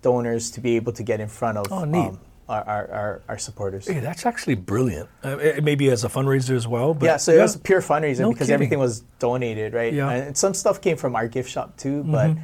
donors 0.00 0.50
to 0.52 0.60
be 0.60 0.76
able 0.76 0.92
to 0.92 1.02
get 1.02 1.20
in 1.20 1.28
front 1.28 1.58
of 1.58 1.66
Oh, 1.70 1.84
neat. 1.84 2.06
um, 2.08 2.20
our, 2.48 2.62
our, 2.62 2.90
our, 2.90 3.22
our 3.28 3.38
supporters. 3.38 3.88
Hey, 3.88 4.00
that's 4.00 4.26
actually 4.26 4.54
brilliant. 4.54 5.08
Uh, 5.22 5.36
maybe 5.62 5.88
as 5.90 6.04
a 6.04 6.08
fundraiser 6.08 6.54
as 6.54 6.68
well. 6.68 6.92
But 6.92 7.06
yeah, 7.06 7.16
so 7.16 7.32
it 7.32 7.38
was 7.40 7.56
pure 7.56 7.80
fundraiser 7.80 8.20
No 8.20 8.30
because 8.32 8.46
kidding. 8.48 8.54
everything 8.54 8.78
was 8.78 9.00
donated, 9.18 9.72
right? 9.72 9.92
Yeah. 9.94 10.04
Mm-hmm. 10.12 10.26
And 10.28 10.36
some 10.36 10.52
stuff 10.52 10.80
came 10.82 10.98
from 10.98 11.16
our 11.16 11.26
gift 11.26 11.50
shop 11.50 11.76
too, 11.78 12.04
but 12.04 12.36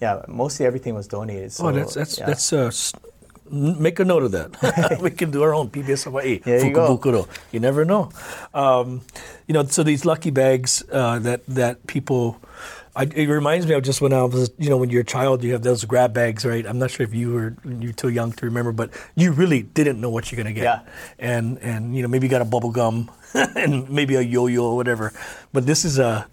yeah, 0.00 0.22
mostly 0.28 0.66
everything 0.66 0.94
was 0.94 1.06
donated. 1.06 1.52
So, 1.52 1.68
oh, 1.68 1.72
that's 1.72 1.94
that's 1.94 2.18
yeah. 2.18 2.26
that's 2.26 2.52
uh, 2.52 2.70
make 3.50 3.98
a 3.98 4.04
note 4.04 4.22
of 4.22 4.32
that. 4.32 4.98
we 5.02 5.10
can 5.10 5.30
do 5.30 5.42
our 5.42 5.54
own 5.54 5.70
PBS 5.70 6.04
Hawaii 6.04 6.38
There 6.38 6.60
you. 6.66 6.72
You 7.52 7.60
never 7.60 7.84
know. 7.84 8.10
Um, 8.52 9.02
you 9.46 9.54
know, 9.54 9.64
so 9.64 9.82
these 9.82 10.04
lucky 10.04 10.30
bags 10.30 10.84
uh, 10.90 11.18
that 11.20 11.46
that 11.46 11.86
people. 11.86 12.40
I, 12.98 13.02
it 13.02 13.28
reminds 13.28 13.66
me 13.66 13.74
of 13.74 13.82
just 13.82 14.00
when 14.00 14.14
I 14.14 14.22
was, 14.24 14.50
you 14.56 14.70
know, 14.70 14.78
when 14.78 14.88
you're 14.88 15.02
a 15.02 15.04
child, 15.04 15.44
you 15.44 15.52
have 15.52 15.60
those 15.60 15.84
grab 15.84 16.14
bags, 16.14 16.46
right? 16.46 16.66
I'm 16.66 16.78
not 16.78 16.90
sure 16.90 17.04
if 17.04 17.12
you 17.12 17.30
were 17.30 17.54
you're 17.78 17.92
too 17.92 18.08
young 18.08 18.32
to 18.32 18.46
remember, 18.46 18.72
but 18.72 18.88
you 19.14 19.32
really 19.32 19.62
didn't 19.62 20.00
know 20.00 20.08
what 20.08 20.32
you're 20.32 20.38
gonna 20.38 20.54
get. 20.54 20.64
Yeah. 20.64 20.80
And 21.18 21.58
and 21.58 21.94
you 21.94 22.00
know 22.00 22.08
maybe 22.08 22.26
you 22.26 22.30
got 22.30 22.40
a 22.40 22.46
bubble 22.46 22.70
gum 22.70 23.10
and 23.34 23.90
maybe 23.90 24.14
a 24.14 24.22
yo-yo 24.22 24.64
or 24.64 24.76
whatever, 24.76 25.12
but 25.52 25.66
this 25.66 25.84
is 25.84 25.98
a, 25.98 26.26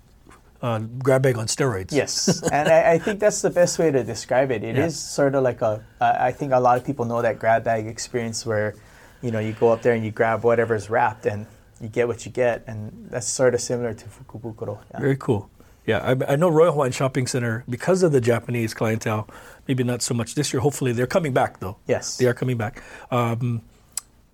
a 0.64 0.80
grab 0.80 1.22
bag 1.24 1.38
on 1.38 1.46
steroids. 1.48 1.92
Yes, 1.92 2.42
and 2.52 2.68
I, 2.70 2.94
I 2.94 2.98
think 2.98 3.20
that's 3.20 3.42
the 3.42 3.50
best 3.52 3.78
way 3.78 3.92
to 3.92 4.04
describe 4.04 4.50
it. 4.50 4.64
It 4.64 4.78
is 4.78 4.94
Yeah. 4.96 5.16
sort 5.20 5.36
of 5.36 5.44
like 5.44 5.62
a. 5.62 5.84
I 6.02 6.28
I 6.28 6.32
think 6.32 6.54
a 6.54 6.60
lot 6.60 6.78
of 6.80 6.86
people 6.86 7.06
know 7.06 7.22
that 7.22 7.38
grab 7.38 7.64
bag 7.66 7.86
experience 7.86 8.46
where, 8.46 8.74
you 9.22 9.30
know, 9.30 9.40
you 9.40 9.52
go 9.54 9.70
up 9.74 9.82
there 9.84 9.94
and 9.94 10.04
you 10.06 10.12
grab 10.12 10.44
whatever's 10.44 10.90
wrapped 10.90 11.26
and 11.26 11.46
you 11.82 11.90
get 11.90 12.08
what 12.08 12.26
you 12.26 12.32
get, 12.32 12.64
and 12.66 12.92
that's 13.12 13.28
sort 13.28 13.54
of 13.54 13.62
similar 13.62 13.94
to 13.94 14.06
Fukubukuro. 14.08 14.80
Yeah. 14.92 15.00
Very 15.02 15.18
cool. 15.18 15.50
Yeah, 15.86 16.00
I, 16.00 16.34
I 16.34 16.36
know 16.38 16.48
Royal 16.48 16.72
Hawaiian 16.72 16.94
Shopping 16.94 17.28
Center 17.28 17.66
because 17.68 18.04
of 18.04 18.14
the 18.14 18.22
Japanese 18.22 18.74
clientele. 18.74 19.28
Maybe 19.68 19.84
not 19.84 20.02
so 20.02 20.14
much 20.14 20.34
this 20.36 20.54
year. 20.54 20.62
Hopefully, 20.62 20.94
they're 20.94 21.08
coming 21.18 21.34
back 21.34 21.60
though. 21.60 21.76
Yes. 21.88 22.16
they 22.18 22.26
are 22.26 22.34
coming 22.34 22.56
back. 22.58 22.82
Um, 23.12 23.62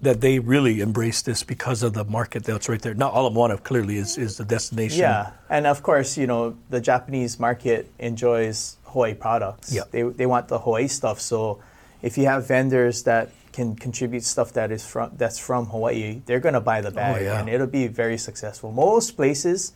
that 0.01 0.21
they 0.21 0.39
really 0.39 0.79
embrace 0.79 1.21
this 1.21 1.43
because 1.43 1.83
of 1.83 1.93
the 1.93 2.05
market 2.05 2.43
that's 2.45 2.69
right 2.69 2.81
there. 2.81 2.93
Now, 2.93 3.11
Ala 3.13 3.31
Moana 3.31 3.57
clearly 3.57 3.97
is, 3.97 4.17
is 4.17 4.37
the 4.37 4.45
destination. 4.45 4.99
Yeah, 4.99 5.31
and 5.49 5.67
of 5.67 5.83
course, 5.83 6.17
you 6.17 6.25
know, 6.27 6.57
the 6.69 6.79
Japanese 6.79 7.39
market 7.39 7.91
enjoys 7.99 8.77
Hawaii 8.85 9.13
products. 9.13 9.73
Yeah. 9.73 9.83
They, 9.91 10.03
they 10.03 10.25
want 10.25 10.47
the 10.47 10.59
Hawaii 10.59 10.87
stuff. 10.87 11.19
So 11.19 11.61
if 12.01 12.17
you 12.17 12.25
have 12.25 12.47
vendors 12.47 13.03
that 13.03 13.31
can 13.51 13.75
contribute 13.75 14.23
stuff 14.23 14.53
that 14.53 14.71
is 14.71 14.85
from 14.85 15.11
that's 15.17 15.37
from 15.39 15.65
Hawaii, 15.65 16.21
they're 16.25 16.39
going 16.39 16.53
to 16.53 16.61
buy 16.61 16.81
the 16.81 16.91
bag 16.91 17.17
Oh, 17.21 17.23
yeah. 17.23 17.39
and 17.39 17.49
it'll 17.49 17.67
be 17.67 17.87
very 17.87 18.17
successful. 18.17 18.71
Most 18.71 19.17
places 19.17 19.73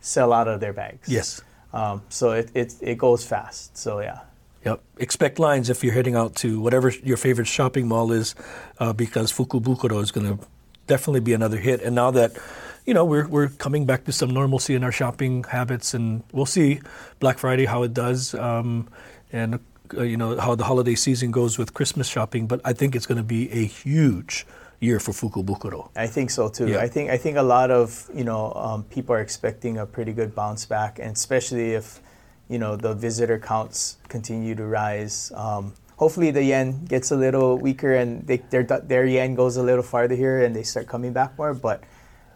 sell 0.00 0.32
out 0.32 0.48
of 0.48 0.60
their 0.60 0.72
bags. 0.72 1.08
Yes. 1.08 1.42
Um, 1.72 2.02
so 2.08 2.30
it, 2.32 2.50
it, 2.54 2.74
it 2.80 2.98
goes 2.98 3.26
fast. 3.26 3.76
So 3.76 4.00
yeah. 4.00 4.20
Yep. 4.66 4.82
Expect 4.98 5.38
lines 5.38 5.70
if 5.70 5.84
you're 5.84 5.94
heading 5.94 6.16
out 6.16 6.34
to 6.36 6.60
whatever 6.60 6.90
your 7.04 7.16
favorite 7.16 7.46
shopping 7.46 7.86
mall 7.86 8.10
is, 8.10 8.34
uh, 8.80 8.92
because 8.92 9.32
Fukubukuro 9.32 10.02
is 10.02 10.10
going 10.10 10.26
to 10.26 10.44
definitely 10.88 11.20
be 11.20 11.32
another 11.32 11.58
hit. 11.58 11.80
And 11.82 11.94
now 11.94 12.10
that 12.10 12.36
you 12.84 12.92
know 12.92 13.04
we're 13.04 13.28
we're 13.28 13.48
coming 13.48 13.86
back 13.86 14.04
to 14.06 14.12
some 14.12 14.30
normalcy 14.30 14.74
in 14.74 14.82
our 14.82 14.90
shopping 14.90 15.44
habits, 15.44 15.94
and 15.94 16.24
we'll 16.32 16.46
see 16.46 16.80
Black 17.20 17.38
Friday 17.38 17.66
how 17.66 17.84
it 17.84 17.94
does, 17.94 18.34
um, 18.34 18.88
and 19.32 19.60
uh, 19.96 20.02
you 20.02 20.16
know 20.16 20.36
how 20.36 20.56
the 20.56 20.64
holiday 20.64 20.96
season 20.96 21.30
goes 21.30 21.58
with 21.58 21.72
Christmas 21.72 22.08
shopping. 22.08 22.48
But 22.48 22.60
I 22.64 22.72
think 22.72 22.96
it's 22.96 23.06
going 23.06 23.18
to 23.18 23.30
be 23.38 23.48
a 23.52 23.64
huge 23.64 24.46
year 24.80 24.98
for 24.98 25.12
Fukubukuro. 25.12 25.90
I 25.94 26.08
think 26.08 26.30
so 26.30 26.48
too. 26.48 26.68
Yeah. 26.68 26.78
I 26.78 26.88
think 26.88 27.10
I 27.10 27.18
think 27.18 27.36
a 27.36 27.42
lot 27.42 27.70
of 27.70 28.10
you 28.12 28.24
know 28.24 28.52
um, 28.54 28.82
people 28.82 29.14
are 29.14 29.20
expecting 29.20 29.78
a 29.78 29.86
pretty 29.86 30.12
good 30.12 30.34
bounce 30.34 30.66
back, 30.66 30.98
and 30.98 31.12
especially 31.12 31.74
if 31.74 32.00
you 32.48 32.58
know 32.58 32.76
the 32.76 32.94
visitor 32.94 33.38
counts 33.38 33.96
continue 34.08 34.54
to 34.54 34.64
rise. 34.64 35.32
Um, 35.34 35.74
hopefully, 35.96 36.30
the 36.30 36.42
yen 36.42 36.84
gets 36.84 37.10
a 37.10 37.16
little 37.16 37.58
weaker 37.58 37.94
and 37.94 38.26
they, 38.26 38.38
their 38.38 38.62
their 38.62 39.06
yen 39.06 39.34
goes 39.34 39.56
a 39.56 39.62
little 39.62 39.82
farther 39.82 40.14
here, 40.14 40.44
and 40.44 40.54
they 40.54 40.62
start 40.62 40.86
coming 40.86 41.12
back 41.12 41.36
more. 41.38 41.54
But 41.54 41.82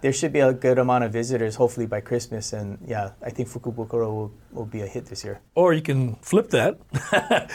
there 0.01 0.13
should 0.13 0.33
be 0.33 0.41
a 0.41 0.53
good 0.53 0.79
amount 0.79 1.05
of 1.05 1.13
visitors, 1.13 1.57
hopefully 1.57 1.87
by 1.87 2.01
Christmas, 2.01 2.53
and 2.53 2.79
yeah, 2.87 3.11
I 3.23 3.31
think 3.31 3.49
Fukubukuro 3.49 4.07
will, 4.13 4.33
will 4.53 4.65
be 4.67 4.81
a 4.81 4.87
hit 4.87 5.07
this 5.07 5.25
year. 5.25 5.41
Or 5.55 5.73
you 5.75 5.83
can 5.83 6.17
flip 6.23 6.51
that, 6.51 6.79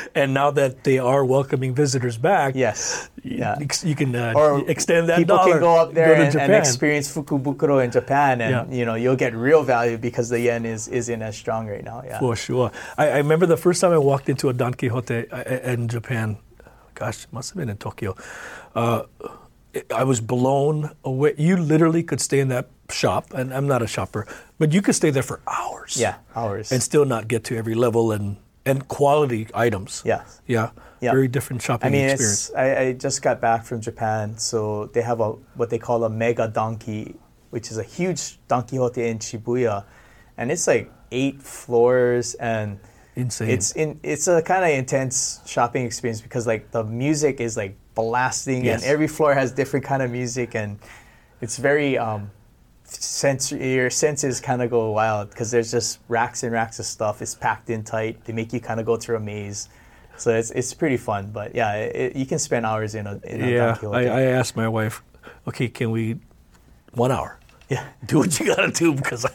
and 0.16 0.34
now 0.34 0.52
that 0.52 0.84
they 0.84 1.00
are 1.00 1.26
welcoming 1.26 1.74
visitors 1.74 2.18
back, 2.18 2.54
Yes, 2.56 3.10
yeah. 3.24 3.58
you, 3.60 3.68
you 3.84 3.96
can 3.96 4.16
uh, 4.16 4.34
or 4.36 4.70
extend 4.70 5.10
that 5.10 5.18
people 5.18 5.38
dollar. 5.38 5.52
can 5.54 5.60
go 5.60 5.76
up 5.76 5.94
there 5.94 6.16
to 6.16 6.22
and, 6.24 6.36
and 6.36 6.54
experience 6.54 7.14
Fukubukuro 7.14 7.84
in 7.84 7.92
Japan, 7.92 8.42
and 8.42 8.52
Yeah. 8.72 8.78
you 8.78 8.86
know 8.86 8.96
you'll 8.96 9.16
get 9.16 9.34
real 9.36 9.64
value 9.64 9.98
because 9.98 10.30
the 10.30 10.40
yen 10.40 10.66
is 10.66 10.88
isn't 10.88 11.22
as 11.22 11.36
strong 11.36 11.68
right 11.68 11.84
now. 11.84 12.04
Yeah, 12.06 12.20
For 12.20 12.36
sure. 12.36 12.72
I, 12.98 13.10
I 13.10 13.18
remember 13.18 13.46
the 13.48 13.58
first 13.58 13.82
time 13.82 13.92
I 13.92 13.98
walked 13.98 14.30
into 14.30 14.50
a 14.50 14.54
Don 14.54 14.74
Quixote 14.74 15.30
uh, 15.32 15.72
in 15.74 15.88
Japan. 15.88 16.38
Gosh, 16.94 17.24
it 17.26 17.34
must 17.34 17.50
have 17.50 17.58
been 17.58 17.70
in 17.70 17.78
Tokyo. 17.78 18.16
Uh, 18.74 19.04
I 19.94 20.04
was 20.04 20.22
blown 20.22 20.96
away. 21.04 21.36
You 21.38 21.58
literally 21.58 22.04
could 22.04 22.22
stay 22.22 22.40
in 22.40 22.48
that 22.50 22.70
shop, 22.90 23.34
and 23.34 23.54
I'm 23.54 23.68
not 23.68 23.82
a 23.82 23.88
shopper, 23.88 24.28
but 24.58 24.74
you 24.74 24.82
could 24.82 24.96
stay 24.96 25.10
there 25.10 25.24
for 25.24 25.42
hours. 25.48 25.98
yeah, 26.00 26.16
hours. 26.36 26.72
And 26.72 26.82
still 26.82 27.06
not 27.06 27.28
get 27.28 27.44
to 27.46 27.58
every 27.58 27.76
level 27.76 28.12
and, 28.12 28.38
and 28.66 28.88
quality 28.88 29.48
items. 29.54 30.02
yeah. 30.06 30.24
Yeah. 30.48 30.70
Yeah. 31.02 31.12
Very 31.12 31.28
different 31.28 31.62
shopping 31.62 31.90
I 31.90 31.92
mean, 31.92 32.10
experience. 32.10 32.52
I, 32.56 32.78
I 32.78 32.94
just 32.94 33.22
got 33.22 33.42
back 33.42 33.66
from 33.66 33.82
Japan, 33.82 34.38
so 34.38 34.86
they 34.94 35.02
have 35.02 35.20
a 35.20 35.32
what 35.56 35.70
they 35.70 35.78
call 35.78 36.04
a 36.06 36.10
mega 36.10 36.48
donkey, 36.48 37.16
which 37.50 37.70
is 37.70 37.78
a 37.78 37.84
huge 37.84 38.40
Don 38.48 38.64
Quixote 38.64 39.06
in 39.06 39.20
Shibuya, 39.20 39.84
and 40.38 40.52
it's 40.52 40.66
like 40.68 40.90
eight 41.12 41.42
floors, 41.44 42.34
and 42.36 42.80
Insane. 43.16 43.50
it's 43.50 43.72
in 43.74 44.00
it's 44.04 44.28
a 44.28 44.42
kind 44.42 44.64
of 44.66 44.72
intense 44.72 45.40
shopping 45.46 45.86
experience 45.86 46.20
because 46.22 46.46
like 46.46 46.72
the 46.72 46.84
music 46.84 47.40
is 47.40 47.56
like 47.56 47.78
blasting, 47.96 48.66
Yes. 48.66 48.84
and 48.84 48.92
every 48.92 49.08
floor 49.08 49.34
has 49.34 49.52
different 49.54 49.86
kind 49.86 50.02
of 50.04 50.12
music, 50.12 50.54
and 50.56 50.78
it's 51.42 51.58
very 51.58 51.98
um, 51.98 52.30
sensory. 52.84 53.74
Your 53.76 53.90
senses 53.90 54.42
kind 54.42 54.62
of 54.62 54.70
go 54.70 54.92
wild 54.92 55.30
because 55.30 55.52
there's 55.52 55.72
just 55.72 56.00
racks 56.08 56.44
and 56.44 56.52
racks 56.52 56.80
of 56.80 56.86
stuff. 56.86 57.22
It's 57.22 57.36
packed 57.36 57.70
in 57.70 57.84
tight. 57.84 58.24
They 58.26 58.34
make 58.34 58.52
you 58.54 58.60
kind 58.60 58.80
of 58.80 58.86
go 58.86 58.98
through 58.98 59.18
a 59.18 59.20
maze. 59.20 59.70
So 60.18 60.34
it's, 60.34 60.52
it's 60.52 60.74
pretty 60.74 60.96
fun, 60.96 61.32
but 61.32 61.54
yeah, 61.54 61.74
it, 61.76 62.16
you 62.16 62.26
can 62.26 62.40
spend 62.40 62.66
hours 62.66 62.96
in 62.96 63.06
a, 63.06 63.20
in 63.26 63.44
a 63.44 63.52
yeah. 63.52 63.78
I, 63.92 64.06
I 64.06 64.22
asked 64.22 64.56
my 64.56 64.68
wife, 64.70 65.04
okay, 65.46 65.68
can 65.68 65.92
we, 65.92 66.20
one 66.94 67.12
hour? 67.12 67.38
yeah, 67.68 67.86
do 68.06 68.20
what 68.20 68.40
you 68.40 68.46
gotta 68.46 68.72
do 68.72 68.94
because 68.94 69.26
I, 69.26 69.32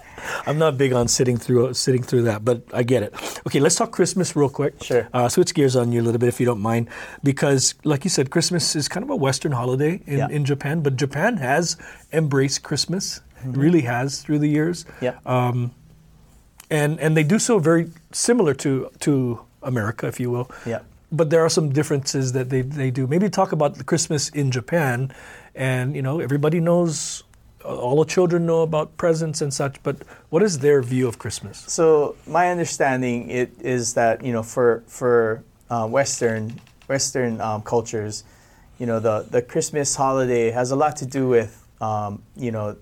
I'm 0.46 0.58
not 0.58 0.76
big 0.78 0.92
on 0.92 1.08
sitting 1.08 1.36
through 1.36 1.74
sitting 1.74 2.02
through 2.02 2.22
that, 2.22 2.44
but 2.44 2.62
I 2.72 2.82
get 2.82 3.02
it. 3.02 3.14
Okay, 3.46 3.60
let's 3.60 3.74
talk 3.76 3.90
Christmas 3.92 4.34
real 4.36 4.48
quick. 4.48 4.82
Sure. 4.82 5.08
Uh, 5.12 5.28
switch 5.28 5.54
gears 5.54 5.76
on 5.76 5.92
you 5.92 6.00
a 6.00 6.04
little 6.04 6.18
bit 6.18 6.28
if 6.28 6.40
you 6.40 6.46
don't 6.46 6.60
mind, 6.60 6.88
because 7.22 7.74
like 7.84 8.04
you 8.04 8.10
said, 8.10 8.30
Christmas 8.30 8.74
is 8.76 8.88
kind 8.88 9.04
of 9.04 9.10
a 9.10 9.16
Western 9.16 9.52
holiday 9.52 10.00
in, 10.06 10.18
Yeah. 10.18 10.28
in 10.28 10.44
Japan, 10.44 10.80
but 10.82 10.96
Japan 10.96 11.36
has 11.38 11.76
embraced 12.12 12.62
Christmas, 12.62 13.20
really 13.44 13.82
has 13.82 14.22
through 14.22 14.38
the 14.40 14.48
years, 14.48 14.84
yeah, 15.00 15.18
and 16.70 17.00
and 17.00 17.16
they 17.16 17.24
do 17.24 17.38
so 17.38 17.58
very 17.58 17.90
similar 18.12 18.54
to 18.54 18.90
to 19.00 19.40
America, 19.62 20.06
if 20.06 20.20
you 20.20 20.30
will. 20.30 20.50
yeah. 20.66 20.80
But 21.12 21.30
there 21.30 21.40
are 21.44 21.48
some 21.50 21.70
differences 21.72 22.32
that 22.34 22.50
they, 22.50 22.62
they 22.62 22.92
do. 22.92 23.06
Maybe 23.08 23.28
talk 23.28 23.50
about 23.50 23.74
the 23.74 23.82
Christmas 23.84 24.28
in 24.28 24.52
Japan, 24.52 25.10
and 25.56 25.96
you 25.96 26.02
know 26.02 26.20
everybody 26.20 26.60
knows, 26.60 27.24
all 27.64 27.96
the 28.02 28.08
children 28.10 28.46
know 28.46 28.62
about 28.62 28.96
presents 28.96 29.40
and 29.42 29.52
such. 29.52 29.82
But 29.82 29.96
what 30.30 30.42
is 30.42 30.58
their 30.60 30.82
view 30.82 31.06
of 31.08 31.18
Christmas? 31.18 31.58
So 31.68 32.16
my 32.26 32.50
understanding 32.50 33.30
it 33.30 33.50
is 33.60 33.94
that 33.94 34.24
you 34.24 34.32
know 34.32 34.42
for 34.42 34.82
for 34.86 35.42
uh, 35.68 35.86
Western 35.86 36.60
Western 36.88 37.40
um, 37.40 37.62
cultures, 37.62 38.24
you 38.78 38.86
know 38.86 38.98
the 39.00 39.26
the 39.30 39.42
Christmas 39.42 39.94
holiday 39.96 40.50
has 40.50 40.70
a 40.70 40.76
lot 40.76 40.96
to 40.96 41.06
do 41.06 41.28
with 41.28 41.66
um, 41.80 42.22
you 42.36 42.50
know 42.50 42.76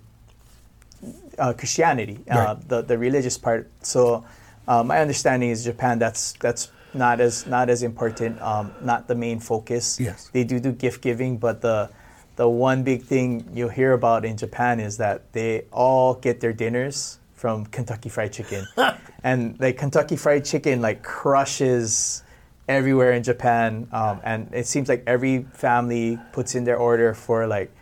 uh, 1.38 1.52
Christianity, 1.52 2.18
uh, 2.30 2.35
Right. 2.37 2.68
the 2.68 2.82
the 2.82 2.99
religious 2.99 3.38
part. 3.38 3.70
So 3.82 4.25
uh, 4.66 4.82
my 4.82 5.00
understanding 5.00 5.50
is 5.50 5.64
Japan 5.64 5.99
that's 5.99 6.32
that's 6.40 6.70
not 6.94 7.20
as 7.20 7.47
not 7.47 7.68
as 7.68 7.82
important, 7.82 8.40
um, 8.42 8.73
not 8.80 9.08
the 9.08 9.14
main 9.14 9.40
focus. 9.40 10.00
Yes. 10.00 10.30
they 10.32 10.44
do 10.44 10.58
do 10.58 10.73
gift 10.73 11.02
giving, 11.02 11.37
but 11.38 11.61
the 11.61 11.90
the 12.38 12.49
one 12.49 12.85
big 12.85 13.02
thing 13.02 13.50
you'll 13.52 13.68
hear 13.68 13.92
about 13.92 14.25
in 14.25 14.37
Japan 14.37 14.78
is 14.78 14.97
that 14.99 15.33
they 15.33 15.64
all 15.73 16.14
get 16.14 16.38
their 16.38 16.52
dinners 16.52 17.18
from 17.35 17.66
Kentucky 17.66 18.09
Fried 18.09 18.33
Chicken, 18.33 18.64
and 19.25 19.59
like 19.59 19.76
Kentucky 19.76 20.14
Fried 20.14 20.45
Chicken 20.45 20.80
like 20.80 21.02
crushes 21.02 22.23
everywhere 22.68 23.11
in 23.11 23.25
Japan, 23.25 23.88
um, 23.90 24.21
and 24.23 24.54
it 24.54 24.68
seems 24.68 24.88
like 24.88 25.02
every 25.04 25.47
family 25.52 26.16
puts 26.33 26.54
in 26.54 26.62
their 26.62 26.76
order 26.76 27.12
for 27.12 27.49
like 27.49 27.73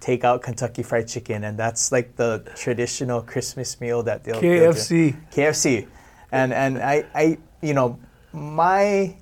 takeout 0.00 0.40
Kentucky 0.40 0.82
Fried 0.82 1.08
Chicken, 1.08 1.44
and 1.44 1.58
that's 1.58 1.92
like 1.92 2.16
the 2.16 2.42
traditional 2.56 3.20
Christmas 3.20 3.78
meal 3.82 4.02
that 4.04 4.24
they'll 4.24 4.40
they'll. 4.40 4.72
KFC. 4.72 5.30
KFC, 5.30 5.86
and 6.32 6.54
and 6.54 6.78
I 6.78 7.04
I 7.14 7.38
you 7.60 7.74
know 7.74 7.98
my 8.32 9.14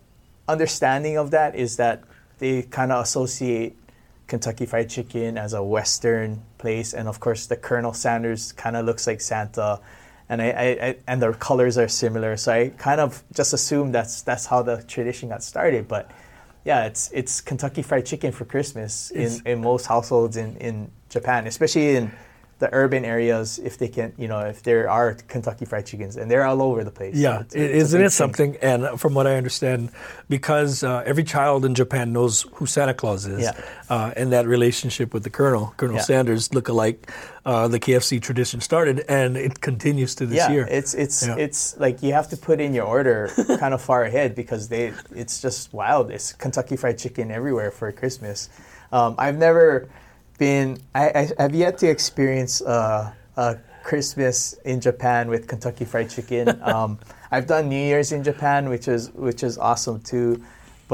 understanding 0.46 1.18
of 1.18 1.32
that 1.32 1.56
is 1.56 1.78
that 1.78 2.04
they 2.38 2.62
kind 2.62 2.92
of 2.92 3.02
associate 3.02 3.76
Kentucky 4.26 4.66
Fried 4.66 4.88
Chicken 4.90 5.36
as 5.38 5.52
a 5.52 5.62
Western 5.62 6.42
place, 6.58 6.94
and 6.94 7.08
of 7.08 7.20
course 7.20 7.46
the 7.46 7.56
Colonel 7.56 7.92
Sanders 7.92 8.52
kind 8.52 8.76
of 8.76 8.86
looks 8.86 9.06
like 9.06 9.20
Santa, 9.20 9.80
and 10.28 10.40
I, 10.40 10.50
I, 10.50 10.64
I 10.88 10.96
and 11.06 11.20
the 11.20 11.32
colors 11.34 11.76
are 11.78 11.88
similar, 11.88 12.36
so 12.36 12.52
I 12.52 12.68
kind 12.78 13.00
of 13.00 13.22
just 13.34 13.52
assume 13.52 13.92
that's 13.92 14.22
that's 14.22 14.46
how 14.46 14.62
the 14.62 14.82
tradition 14.82 15.28
got 15.30 15.42
started, 15.42 15.88
but. 15.88 16.10
Yeah, 16.66 16.86
it's 16.86 17.10
it's 17.12 17.42
Kentucky 17.42 17.82
Fried 17.82 18.06
Chicken 18.06 18.32
for 18.32 18.46
Christmas 18.46 19.10
It's- 19.10 19.40
in, 19.40 19.46
in 19.58 19.60
most 19.60 19.84
households 19.84 20.38
in, 20.38 20.56
in 20.56 20.90
Japan, 21.10 21.46
especially 21.46 21.96
in 21.96 22.10
the 22.58 22.68
urban 22.72 23.04
areas. 23.04 23.58
If 23.58 23.78
they 23.78 23.88
can, 23.88 24.12
you 24.16 24.28
know, 24.28 24.40
if 24.40 24.62
there 24.62 24.88
are 24.88 25.14
Kentucky 25.14 25.64
Fried 25.64 25.86
Chickens, 25.86 26.16
and 26.16 26.30
they're 26.30 26.44
all 26.44 26.62
over 26.62 26.84
the 26.84 26.90
place. 26.90 27.14
Yeah, 27.16 27.40
It's 27.40 27.54
it's 27.54 27.74
isn't 27.74 28.00
it 28.00 28.04
thing. 28.04 28.10
something? 28.10 28.56
And 28.62 29.00
from 29.00 29.14
what 29.14 29.26
I 29.26 29.36
understand, 29.36 29.90
because 30.28 30.82
uh, 30.84 31.02
every 31.04 31.24
child 31.24 31.64
in 31.64 31.74
Japan 31.74 32.12
knows 32.12 32.46
who 32.54 32.66
Santa 32.66 32.94
Claus 32.94 33.26
is, 33.26 33.42
Yeah. 33.42 33.52
uh, 33.90 34.12
and 34.16 34.32
that 34.32 34.46
relationship 34.46 35.12
with 35.12 35.22
the 35.24 35.30
Colonel, 35.30 35.74
Colonel 35.76 35.96
Yeah. 35.96 36.02
Sanders, 36.02 36.54
look 36.54 36.68
alike, 36.68 37.10
uh, 37.44 37.68
the 37.68 37.78
KFC 37.80 38.20
tradition 38.22 38.60
started, 38.60 39.04
and 39.08 39.36
it 39.36 39.60
continues 39.60 40.14
to 40.16 40.26
this 40.26 40.36
yeah, 40.38 40.50
year. 40.52 40.66
it's 40.70 40.94
it's 40.94 41.26
Yeah. 41.26 41.36
it's 41.36 41.76
like 41.78 42.02
you 42.02 42.12
have 42.14 42.28
to 42.30 42.36
put 42.36 42.60
in 42.60 42.72
your 42.72 42.86
order 42.86 43.30
kind 43.58 43.74
of 43.74 43.82
far 43.82 44.04
ahead 44.04 44.34
because 44.34 44.68
they 44.68 44.92
it's 45.14 45.40
just 45.42 45.72
wild. 45.74 46.10
It's 46.10 46.32
Kentucky 46.32 46.76
Fried 46.76 46.98
Chicken 46.98 47.30
everywhere 47.30 47.70
for 47.70 47.90
Christmas. 47.92 48.48
Um, 48.92 49.16
I've 49.18 49.36
never 49.38 49.88
been. 50.38 50.78
I, 50.94 51.30
I 51.38 51.42
have 51.42 51.54
yet 51.54 51.78
to 51.78 51.88
experience 51.88 52.62
uh, 52.62 53.12
a 53.36 53.56
Christmas 53.82 54.54
in 54.64 54.80
Japan 54.80 55.28
with 55.28 55.46
Kentucky 55.46 55.84
Fried 55.84 56.10
Chicken. 56.10 56.48
Um, 56.62 56.98
I've 57.30 57.46
done 57.46 57.68
New 57.68 57.76
Year's 57.76 58.12
in 58.12 58.22
Japan, 58.22 58.68
which 58.68 58.86
is 58.86 59.10
which 59.12 59.42
is 59.42 59.58
awesome 59.58 60.00
too. 60.00 60.42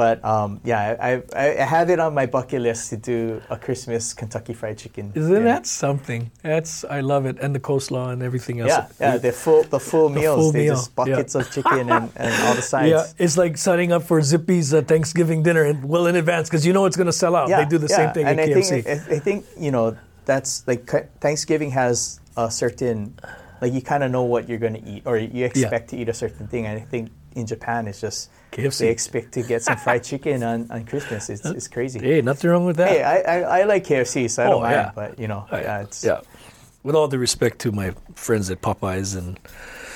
But 0.01 0.25
um, 0.25 0.63
yeah, 0.65 0.97
I, 0.99 1.11
I, 1.37 1.59
I 1.61 1.67
have 1.77 1.91
it 1.91 2.01
on 2.01 2.15
my 2.15 2.25
bucket 2.25 2.63
list 2.63 2.89
to 2.89 2.97
do 2.97 3.43
a 3.51 3.59
Christmas 3.59 4.15
Kentucky 4.15 4.55
Fried 4.55 4.79
Chicken. 4.79 5.13
Isn't 5.15 5.31
dinner. 5.31 5.45
that 5.45 5.67
something? 5.67 6.31
That's 6.43 6.85
I 6.85 7.01
love 7.01 7.27
it, 7.27 7.37
and 7.39 7.55
the 7.55 7.61
coleslaw 7.61 8.11
and 8.15 8.23
everything 8.23 8.61
else. 8.61 8.71
Yeah, 8.71 8.89
yeah, 8.99 9.19
the 9.19 9.31
full 9.31 9.63
the 9.65 9.79
full 9.79 10.09
The 10.09 10.21
meals. 10.21 10.39
full 10.39 10.53
they 10.53 10.61
meal, 10.61 10.75
just 10.77 10.97
buckets 10.97 11.35
of 11.35 11.53
chicken 11.53 11.91
and, 11.91 12.11
and 12.17 12.33
all 12.45 12.55
the 12.55 12.63
sides. 12.73 12.89
Yeah, 12.91 13.25
it's 13.25 13.37
like 13.37 13.59
signing 13.59 13.93
up 13.93 14.03
for 14.05 14.23
Zippy's 14.23 14.73
uh, 14.73 14.81
Thanksgiving 14.81 15.43
dinner 15.43 15.65
and 15.65 15.85
well 15.85 16.07
in 16.07 16.17
advance 16.17 16.49
because 16.49 16.65
you 16.65 16.73
know 16.73 16.87
it's 16.87 16.97
going 16.97 17.13
to 17.15 17.19
sell 17.25 17.37
out. 17.37 17.51
they 17.51 17.67
do 17.67 17.77
the 17.77 17.89
yeah. 17.91 17.97
same 17.97 18.15
thing 18.15 18.25
and 18.25 18.41
at 18.41 18.49
I 18.49 18.53
KFC. 18.53 18.83
think 18.85 18.87
I, 18.87 19.17
I 19.17 19.19
think 19.19 19.45
you 19.59 19.71
know 19.71 19.99
that's 20.25 20.67
like 20.67 20.89
Thanksgiving 21.21 21.73
has 21.73 22.21
a 22.39 22.51
certain 22.51 23.19
like 23.61 23.75
you 23.75 23.83
kind 23.83 24.03
of 24.03 24.11
know 24.11 24.23
what 24.23 24.49
you're 24.49 24.65
going 24.67 24.83
to 24.83 24.85
eat 24.91 25.03
or 25.05 25.19
you 25.19 25.45
expect 25.45 25.91
to 25.91 25.97
eat 25.99 26.09
a 26.09 26.15
certain 26.15 26.49
thing. 26.49 26.65
And 26.65 26.81
I 26.81 26.85
think 26.85 27.11
in 27.37 27.47
Japan 27.47 27.87
it's 27.89 28.01
just 28.01 28.31
KFC. 28.53 28.79
they 28.79 28.89
expect 28.91 29.33
to 29.33 29.43
get 29.43 29.63
some 29.63 29.77
fried 29.77 30.03
chicken 30.03 30.43
on, 30.51 30.71
on 30.71 30.85
Christmas. 30.85 31.31
It's, 31.31 31.45
it's 31.45 31.69
crazy. 31.69 32.01
hey, 32.01 32.21
nothing 32.23 32.51
wrong 32.51 32.65
with 32.67 32.77
that. 32.79 32.89
Hey, 32.89 33.03
I, 33.03 33.39
I, 33.39 33.61
I 33.61 33.65
like 33.65 33.85
KFC, 33.85 34.29
so 34.29 34.43
I 34.43 34.47
Oh, 34.47 34.51
don't 34.51 34.63
mind. 34.63 34.75
yeah. 34.75 34.93
But 34.95 35.19
you 35.19 35.29
know, 35.29 35.47
oh, 35.51 35.57
I- 35.57 35.61
yeah, 35.63 35.81
it's 35.83 36.05
yeah. 36.05 36.21
With 36.83 36.95
all 36.97 37.09
the 37.09 37.19
respect 37.19 37.59
to 37.61 37.73
my 37.73 37.95
friends 38.15 38.51
at 38.51 38.63
Popeyes 38.63 39.17
and 39.17 39.39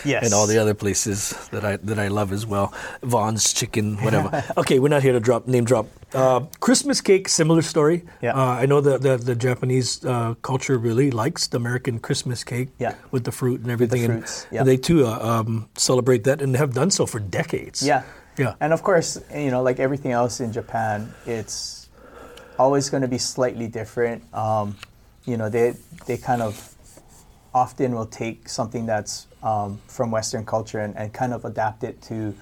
Yes. 0.04 0.25
and 0.25 0.34
all 0.34 0.46
the 0.46 0.58
other 0.58 0.75
places 0.75 1.30
that 1.50 1.64
I 1.64 1.76
that 1.76 1.99
I 1.99 2.08
love 2.08 2.32
as 2.32 2.46
well. 2.46 2.73
Vaughn's 3.02 3.52
Chicken, 3.52 3.96
whatever. 4.04 4.44
okay, 4.56 4.78
we're 4.78 4.88
not 4.88 5.02
here 5.02 5.12
to 5.12 5.20
drop 5.20 5.46
name 5.46 5.64
drop. 5.64 5.87
Uh, 6.14 6.40
Christmas 6.61 7.00
cake, 7.00 7.28
similar 7.28 7.62
story. 7.62 8.04
Yeah. 8.23 8.34
Uh, 8.37 8.62
I 8.62 8.66
know 8.66 8.80
that 8.80 9.02
the, 9.02 9.16
the 9.16 9.34
Japanese 9.34 10.04
uh, 10.04 10.34
culture 10.42 10.78
really 10.78 11.11
likes 11.11 11.49
the 11.49 11.56
American 11.56 11.99
Christmas 11.99 12.44
cake 12.44 12.68
Yeah. 12.78 12.94
with 13.11 13.25
the 13.25 13.32
fruit 13.32 13.62
and 13.62 13.70
everything, 13.70 14.04
and, 14.04 14.12
fruits, 14.12 14.46
yeah. 14.52 14.61
and 14.61 14.68
they 14.68 14.76
too 14.76 15.06
uh, 15.06 15.18
um, 15.18 15.68
celebrate 15.76 16.23
that 16.25 16.40
and 16.40 16.54
have 16.56 16.73
done 16.73 16.90
so 16.90 17.06
for 17.06 17.18
decades. 17.18 17.82
Yeah. 17.82 18.02
Yeah. 18.38 18.54
And 18.61 18.73
of 18.73 18.82
course, 18.82 19.18
you 19.34 19.50
know, 19.50 19.62
like 19.62 19.80
everything 19.80 20.12
else 20.12 20.40
in 20.40 20.52
Japan, 20.52 21.12
it's 21.26 21.88
always 22.58 22.90
going 22.90 23.02
to 23.02 23.08
be 23.08 23.18
slightly 23.18 23.66
different. 23.68 24.23
Um, 24.34 24.76
you 25.25 25.37
know, 25.37 25.49
they 25.49 25.75
they 26.06 26.16
kind 26.16 26.42
of 26.42 26.74
often 27.54 27.94
will 27.94 28.06
take 28.06 28.49
something 28.49 28.84
that's 28.84 29.26
um, 29.42 29.80
from 29.87 30.11
Western 30.11 30.44
culture 30.44 30.80
and, 30.80 30.96
and 30.96 31.12
kind 31.12 31.32
of 31.32 31.44
adapt 31.44 31.84
it 31.84 32.02
to 32.02 32.34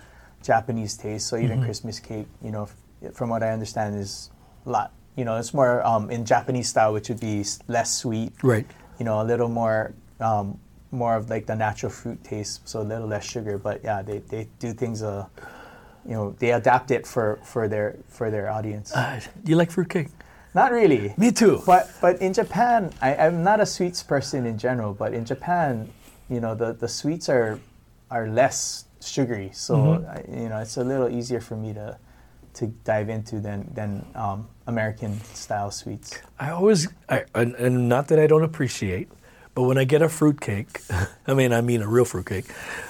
Japanese 0.42 0.96
taste. 0.96 1.28
So 1.28 1.36
even 1.36 1.62
Christmas 1.62 2.00
cake, 2.00 2.26
you 2.42 2.50
know, 2.50 2.68
f- 3.02 3.14
from 3.14 3.28
what 3.28 3.42
I 3.42 3.50
understand, 3.50 3.98
is 3.98 4.30
a 4.66 4.70
lot. 4.70 4.92
You 5.16 5.24
know, 5.26 5.36
it's 5.36 5.52
more 5.52 5.86
um, 5.86 6.10
in 6.10 6.24
Japanese 6.24 6.68
style, 6.68 6.92
which 6.94 7.08
would 7.10 7.20
be 7.20 7.44
less 7.68 7.94
sweet. 7.94 8.32
Right. 8.42 8.66
You 8.98 9.04
know, 9.04 9.20
a 9.20 9.24
little 9.24 9.48
more. 9.48 9.94
Um, 10.20 10.58
more 10.94 11.16
of 11.16 11.30
like 11.30 11.46
the 11.46 11.56
natural 11.56 11.90
fruit 11.90 12.22
taste, 12.22 12.68
so 12.68 12.82
a 12.82 12.84
little 12.84 13.08
less 13.08 13.24
sugar. 13.24 13.56
But 13.56 13.80
yeah, 13.82 14.02
they, 14.02 14.18
they 14.18 14.46
do 14.58 14.74
things. 14.74 15.02
Uh, 15.02 15.26
you 16.06 16.12
know, 16.12 16.36
they 16.38 16.52
adapt 16.52 16.90
it 16.90 17.06
for, 17.06 17.40
for 17.42 17.66
their 17.66 17.96
for 18.08 18.30
their 18.30 18.50
audience. 18.50 18.94
Uh, 18.94 19.18
do 19.42 19.50
you 19.50 19.56
like 19.56 19.70
fruitcake? 19.70 20.08
Not 20.54 20.72
really. 20.72 21.14
Me 21.16 21.32
too. 21.32 21.62
But 21.64 21.90
but 22.00 22.20
in 22.20 22.32
Japan, 22.32 22.92
I, 23.00 23.14
I'm 23.16 23.42
not 23.42 23.60
a 23.60 23.66
sweets 23.66 24.02
person 24.02 24.46
in 24.46 24.58
general. 24.58 24.92
But 24.94 25.14
in 25.14 25.24
Japan, 25.24 25.88
you 26.28 26.40
know, 26.40 26.54
the, 26.54 26.72
the 26.72 26.88
sweets 26.88 27.28
are 27.28 27.58
are 28.10 28.28
less 28.28 28.84
sugary, 29.00 29.50
so 29.52 29.74
Mm-hmm. 29.76 30.06
I, 30.10 30.42
you 30.42 30.48
know 30.48 30.58
it's 30.58 30.76
a 30.76 30.84
little 30.84 31.08
easier 31.08 31.40
for 31.40 31.56
me 31.56 31.72
to 31.74 31.96
to 32.54 32.66
dive 32.84 33.08
into 33.08 33.40
than 33.40 33.70
than 33.74 34.04
um, 34.14 34.46
American 34.66 35.18
style 35.34 35.70
sweets. 35.70 36.20
I 36.38 36.50
always, 36.50 36.88
I, 37.08 37.24
and, 37.34 37.54
and 37.54 37.88
not 37.88 38.08
that 38.08 38.18
I 38.18 38.26
don't 38.26 38.42
appreciate, 38.44 39.08
but 39.54 39.62
when 39.62 39.78
I 39.78 39.84
get 39.84 40.02
a 40.02 40.08
fruitcake, 40.08 40.82
I 41.26 41.34
mean, 41.34 41.52
I 41.52 41.62
mean 41.62 41.80
a 41.82 41.88
real 41.88 42.04
fruitcake, 42.04 42.44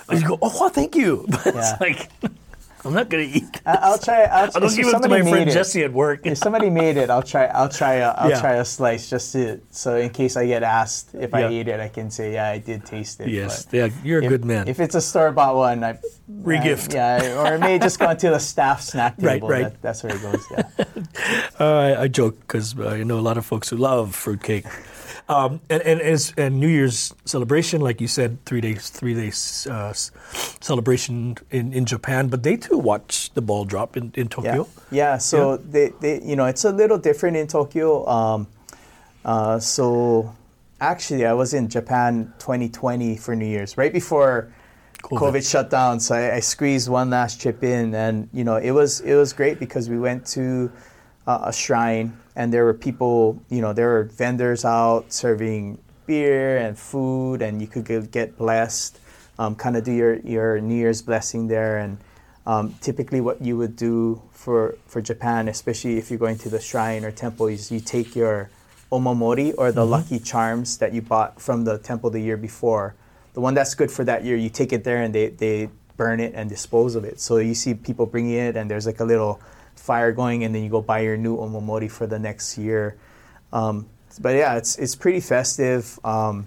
I 0.09 0.15
just 0.15 0.27
go, 0.27 0.39
oh, 0.43 0.69
thank 0.69 0.97
you. 0.97 1.27
But 1.31 1.55
Yeah. 1.55 1.61
it's 1.73 1.81
like, 1.81 2.11
I'm 2.85 2.95
not 2.95 3.09
going 3.09 3.31
to 3.31 3.39
eat. 3.39 3.61
I, 3.65 3.79
I'll 3.83 3.99
try. 3.99 4.23
I'll, 4.25 4.51
I'll 4.55 4.69
give 4.75 4.87
it 4.87 5.03
to 5.03 5.09
my 5.09 5.23
friend 5.23 5.49
it- 5.49 5.53
Jesse 5.53 5.85
at 5.85 5.93
work. 5.93 6.27
If 6.27 6.39
somebody 6.39 6.69
made 6.71 6.97
it, 6.97 7.11
I'll 7.11 7.23
try. 7.23 7.45
I'll 7.47 7.69
try. 7.69 7.95
A, 7.95 8.11
I'll 8.11 8.31
Yeah. 8.31 8.41
try 8.41 8.55
a 8.55 8.65
slice 8.65 9.09
just 9.09 9.33
to 9.33 9.61
so 9.71 9.97
in 9.97 10.11
case 10.11 10.37
I 10.37 10.47
get 10.47 10.63
asked 10.63 11.15
if 11.15 11.33
I 11.35 11.45
ate 11.45 11.69
it, 11.69 11.79
I 11.81 11.89
can 11.89 12.11
say 12.11 12.33
yeah, 12.35 12.51
I 12.51 12.59
did 12.59 12.85
taste 12.85 13.21
it. 13.21 13.29
Yes, 13.29 13.65
but 13.67 13.75
yeah, 13.75 13.89
you're 14.03 14.21
a 14.21 14.25
if, 14.25 14.29
good 14.31 14.45
man. 14.45 14.67
If 14.69 14.81
it's 14.81 14.95
a 14.95 15.01
store 15.01 15.31
bought 15.33 15.55
one, 15.57 15.85
I 15.85 15.99
Regift. 16.43 16.95
Yeah, 16.95 17.39
or 17.41 17.55
it 17.55 17.61
may 17.61 17.79
just 17.79 17.99
go 17.99 18.13
to 18.15 18.31
the 18.31 18.39
staff 18.39 18.81
snack 18.81 19.15
Right, 19.19 19.35
table. 19.35 19.49
right. 19.49 19.63
That, 19.65 19.83
that's 19.83 20.03
where 20.03 20.15
it 20.17 20.23
goes. 20.23 20.45
Yeah. 20.51 20.63
Uh, 21.61 21.65
I, 21.99 22.03
I 22.03 22.09
joke 22.09 22.41
because 22.41 22.77
uh, 22.77 22.89
I 22.89 23.03
know 23.05 23.19
a 23.19 23.21
lot 23.21 23.37
of 23.37 23.45
folks 23.47 23.69
who 23.69 23.77
love 23.77 24.15
fruitcake. 24.15 24.65
Um, 25.33 25.61
and, 25.71 25.83
and, 25.83 26.01
as, 26.01 26.35
and 26.37 26.61
New 26.61 26.69
Year's 26.69 27.15
celebration, 27.25 27.81
like 27.81 28.01
you 28.01 28.09
said, 28.09 28.45
three 28.45 28.61
days, 28.61 28.91
three 28.91 29.15
days 29.15 29.67
uh, 29.67 29.93
celebration 29.95 31.39
in, 31.51 31.73
in 31.73 31.87
Japan, 31.87 32.29
but 32.29 32.43
they 32.43 32.57
too 32.57 32.77
watch 32.77 33.33
the 33.33 33.41
ball 33.41 33.65
drop 33.65 33.97
in, 33.97 34.13
in 34.15 34.29
Tokyo. 34.29 34.69
Yeah. 34.91 35.17
So 35.19 35.57
They, 35.57 35.93
they, 36.01 36.21
you 36.23 36.37
know, 36.37 36.45
it's 36.45 36.65
a 36.65 36.73
little 36.73 36.99
different 36.99 37.37
in 37.37 37.47
Tokyo. 37.47 38.07
Um, 38.07 38.47
uh, 39.25 39.59
so 39.59 40.35
actually, 40.81 41.25
I 41.25 41.33
was 41.33 41.55
in 41.55 41.69
Japan 41.69 42.33
2020 42.39 43.17
for 43.17 43.35
New 43.35 43.47
Year's, 43.47 43.79
right 43.79 43.93
before 43.93 44.53
COVID. 45.03 45.19
COVID, 45.19 45.51
shut 45.51 45.71
down. 45.71 46.01
So 46.01 46.15
I, 46.15 46.37
I 46.37 46.41
squeezed 46.41 46.89
one 46.89 47.11
last 47.11 47.41
trip 47.41 47.63
in, 47.65 47.95
and 47.95 48.29
you 48.33 48.45
know, 48.45 48.57
it 48.57 48.73
was 48.73 49.01
it 49.01 49.15
was 49.15 49.33
great 49.33 49.59
because 49.59 49.89
we 49.89 49.99
went 49.99 50.27
to 50.29 50.71
uh, 51.27 51.41
a 51.45 51.53
shrine, 51.53 52.17
and 52.35 52.53
there 52.53 52.65
were 52.65 52.75
people, 52.75 53.43
you 53.51 53.61
know, 53.61 53.73
there 53.73 53.89
were 53.89 54.05
vendors 54.05 54.65
out 54.65 55.13
serving 55.13 55.79
beer 56.07 56.59
and 56.59 56.79
food, 56.79 57.43
and 57.43 57.61
you 57.61 57.67
could 57.67 58.11
get 58.11 58.37
blessed, 58.37 58.99
um, 59.39 59.55
kind 59.55 59.77
of 59.77 59.85
do 59.85 59.93
your 59.93 60.17
your 60.21 60.61
New 60.61 60.75
Year's 60.75 61.03
blessing 61.03 61.49
there, 61.49 61.79
and 61.79 61.99
um, 62.47 62.75
typically 62.81 63.21
what 63.21 63.41
you 63.43 63.57
would 63.57 63.77
do 63.77 64.23
for 64.33 64.77
for 64.87 65.01
Japan, 65.01 65.49
especially 65.49 65.99
if 65.99 66.11
you're 66.11 66.19
going 66.19 66.39
to 66.39 66.49
the 66.49 66.61
shrine 66.61 67.05
or 67.05 67.11
temple, 67.11 67.47
is 67.47 67.71
you 67.71 67.81
take 67.81 68.17
your 68.17 68.51
omamori 68.93 69.55
or 69.57 69.73
the 69.73 69.87
lucky 69.87 70.19
charms 70.19 70.77
that 70.79 70.93
you 70.93 71.01
bought 71.01 71.41
from 71.41 71.65
the 71.65 71.79
temple 71.79 72.11
the 72.11 72.21
year 72.21 72.37
before. 72.37 72.95
The 73.33 73.41
one 73.41 73.55
that's 73.55 73.75
good 73.75 73.91
for 73.91 74.05
that 74.05 74.25
year, 74.25 74.37
you 74.37 74.51
take 74.51 74.73
it 74.73 74.85
there 74.85 75.03
and 75.03 75.15
they, 75.15 75.29
they 75.29 75.71
burn 75.97 76.21
it 76.21 76.35
and 76.35 76.51
dispose 76.51 76.95
of 76.95 77.05
it. 77.05 77.19
So 77.19 77.39
you 77.39 77.55
see 77.55 77.73
people 77.73 78.05
bringing 78.05 78.35
it 78.35 78.55
and 78.55 78.71
there's 78.71 78.85
like 78.85 79.01
a 79.01 79.05
little 79.05 79.41
fire 79.77 80.13
going 80.13 80.45
and 80.45 80.55
then 80.55 80.63
you 80.63 80.71
go 80.71 80.81
buy 80.83 81.01
your 81.01 81.17
new 81.17 81.37
omamori 81.37 81.91
for 81.91 82.07
the 82.07 82.19
next 82.19 82.57
year. 82.59 82.97
Um, 83.53 83.87
but 84.21 84.37
yeah, 84.37 84.57
it's 84.57 84.77
it's 84.77 84.95
pretty 84.95 85.21
festive. 85.21 85.99
Um, 86.05 86.47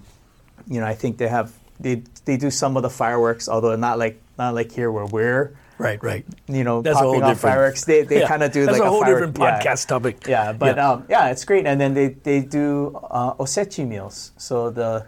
you 0.68 0.80
know, 0.80 0.86
I 0.86 0.94
think 0.94 1.18
they 1.18 1.28
have 1.28 1.52
they 1.80 2.02
they 2.24 2.36
do 2.36 2.50
some 2.50 2.76
of 2.76 2.82
the 2.82 2.90
fireworks, 2.90 3.48
although 3.48 3.74
not 3.76 3.98
like 3.98 4.20
not 4.38 4.54
like 4.54 4.72
here 4.72 4.90
where 4.90 5.06
we're 5.06 5.52
Right, 5.78 6.02
right. 6.02 6.24
you 6.48 6.64
know 6.64 6.80
That's 6.80 6.96
popping 6.96 7.22
off 7.22 7.38
fireworks. 7.40 7.84
They 7.84 8.02
they 8.02 8.20
Yeah, 8.20 8.28
kind 8.28 8.42
of 8.42 8.50
do 8.50 8.64
that's 8.64 8.78
like 8.78 8.86
a 8.86 8.90
whole 8.90 9.02
firework- 9.02 9.34
different 9.34 9.38
yeah. 9.38 9.60
podcast 9.62 9.86
topic. 9.88 10.26
Yeah, 10.26 10.52
but 10.54 10.76
Yeah. 10.76 10.90
Um, 10.90 11.04
yeah, 11.10 11.28
it's 11.28 11.44
great. 11.44 11.66
And 11.66 11.78
then 11.78 11.92
they 11.92 12.08
they 12.08 12.40
do 12.40 12.96
uh, 13.10 13.34
osechi 13.34 13.86
meals. 13.86 14.32
So 14.38 14.70
the 14.70 15.04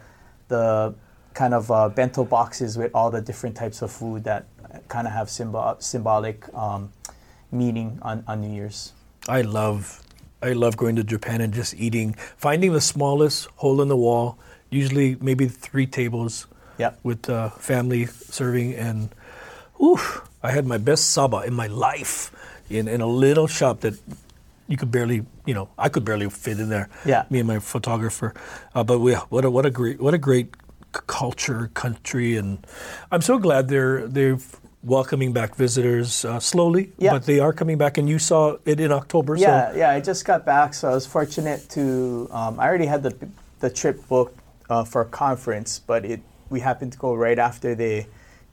the 0.48 0.94
kind 1.32 1.54
of 1.54 1.70
uh, 1.70 1.88
bento 1.88 2.24
boxes 2.24 2.76
with 2.76 2.90
all 2.94 3.10
the 3.10 3.20
different 3.22 3.56
types 3.56 3.80
of 3.80 3.90
food 3.90 4.24
that 4.24 4.44
kind 4.88 5.06
of 5.06 5.12
have 5.14 5.30
symbol 5.30 5.76
symbolic 5.78 6.44
um, 6.54 6.92
meaning 7.50 7.98
on, 8.02 8.24
on 8.26 8.40
New 8.40 8.52
Year's. 8.54 8.92
I 9.28 9.42
love 9.42 10.02
I 10.42 10.52
love 10.52 10.76
going 10.76 10.94
to 10.96 11.02
Japan 11.04 11.40
and 11.40 11.52
just 11.52 11.74
eating, 11.74 12.14
finding 12.36 12.72
the 12.72 12.80
smallest 12.80 13.48
hole 13.56 13.82
in 13.82 13.88
the 13.88 13.96
wall, 13.96 14.38
usually 14.70 15.16
maybe 15.20 15.48
three 15.48 15.86
tables 15.86 16.46
Yep. 16.78 17.00
with 17.02 17.28
uh, 17.28 17.48
family 17.50 18.06
serving 18.06 18.74
and 18.76 19.08
oof, 19.82 20.22
I 20.44 20.52
had 20.52 20.64
my 20.64 20.78
best 20.78 21.10
saba 21.10 21.42
in 21.42 21.54
my 21.54 21.66
life 21.66 22.30
in, 22.70 22.86
in 22.86 23.00
a 23.00 23.06
little 23.06 23.48
shop 23.48 23.80
that 23.80 23.94
you 24.68 24.76
could 24.76 24.92
barely, 24.92 25.24
you 25.44 25.54
know, 25.54 25.68
I 25.76 25.88
could 25.88 26.04
barely 26.04 26.30
fit 26.30 26.60
in 26.60 26.68
there. 26.68 26.88
Yeah. 27.04 27.24
Me 27.30 27.40
and 27.40 27.48
my 27.48 27.58
photographer. 27.58 28.32
Uh, 28.76 28.84
but 28.84 29.00
we, 29.00 29.14
what 29.14 29.44
a 29.44 29.50
what 29.50 29.66
a 29.66 29.70
great 29.70 30.00
what 30.00 30.14
a 30.14 30.18
great 30.18 30.54
culture, 30.92 31.70
country, 31.74 32.36
and 32.36 32.64
I'm 33.10 33.22
so 33.22 33.38
glad 33.38 33.66
they're 33.68 34.06
they're 34.06 34.38
welcoming 34.82 35.32
back 35.32 35.54
visitors 35.56 36.24
uh, 36.24 36.38
slowly. 36.40 36.92
Yeah. 36.98 37.12
But 37.12 37.26
they 37.26 37.40
are 37.40 37.52
coming 37.52 37.78
back, 37.78 37.98
and 37.98 38.08
you 38.08 38.18
saw 38.18 38.56
it 38.64 38.80
in 38.80 38.92
October. 38.92 39.36
Yeah, 39.36 39.72
So 39.72 39.78
yeah. 39.78 39.90
I 39.90 40.00
just 40.00 40.24
got 40.24 40.44
back, 40.44 40.74
so 40.74 40.90
I 40.90 40.94
was 40.94 41.06
fortunate 41.06 41.68
to. 41.70 42.28
Um, 42.30 42.60
I 42.60 42.66
already 42.66 42.86
had 42.86 43.02
the 43.02 43.14
the 43.60 43.70
trip 43.70 44.06
booked 44.08 44.38
uh, 44.70 44.84
for 44.84 45.02
a 45.02 45.06
conference, 45.06 45.78
but 45.78 46.04
it 46.04 46.20
we 46.50 46.60
happened 46.60 46.92
to 46.92 46.98
go 46.98 47.14
right 47.14 47.38
after 47.38 47.74
they 47.74 48.06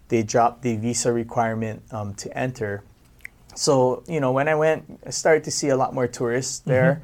they 0.07 0.23
dropped 0.23 0.61
the 0.61 0.75
visa 0.75 1.11
requirement 1.11 1.81
um, 1.91 2.13
to 2.15 2.38
enter. 2.38 2.83
So 3.55 4.03
you 4.07 4.19
know, 4.19 4.31
when 4.31 4.47
I 4.47 4.55
went, 4.55 4.99
I 5.05 5.11
started 5.11 5.43
to 5.45 5.51
see 5.51 5.69
a 5.69 5.77
lot 5.77 5.93
more 5.93 6.07
tourists 6.07 6.59
there, 6.59 7.01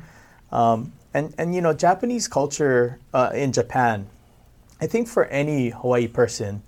um, 0.51 0.93
and 1.13 1.33
and 1.37 1.55
you 1.55 1.61
know, 1.61 1.73
Japanese 1.73 2.27
culture 2.27 2.99
uh, 3.13 3.31
in 3.33 3.51
Japan. 3.51 4.07
I 4.81 4.87
think 4.87 5.07
for 5.07 5.25
any 5.25 5.69
Hawaii 5.69 6.07
person, 6.07 6.63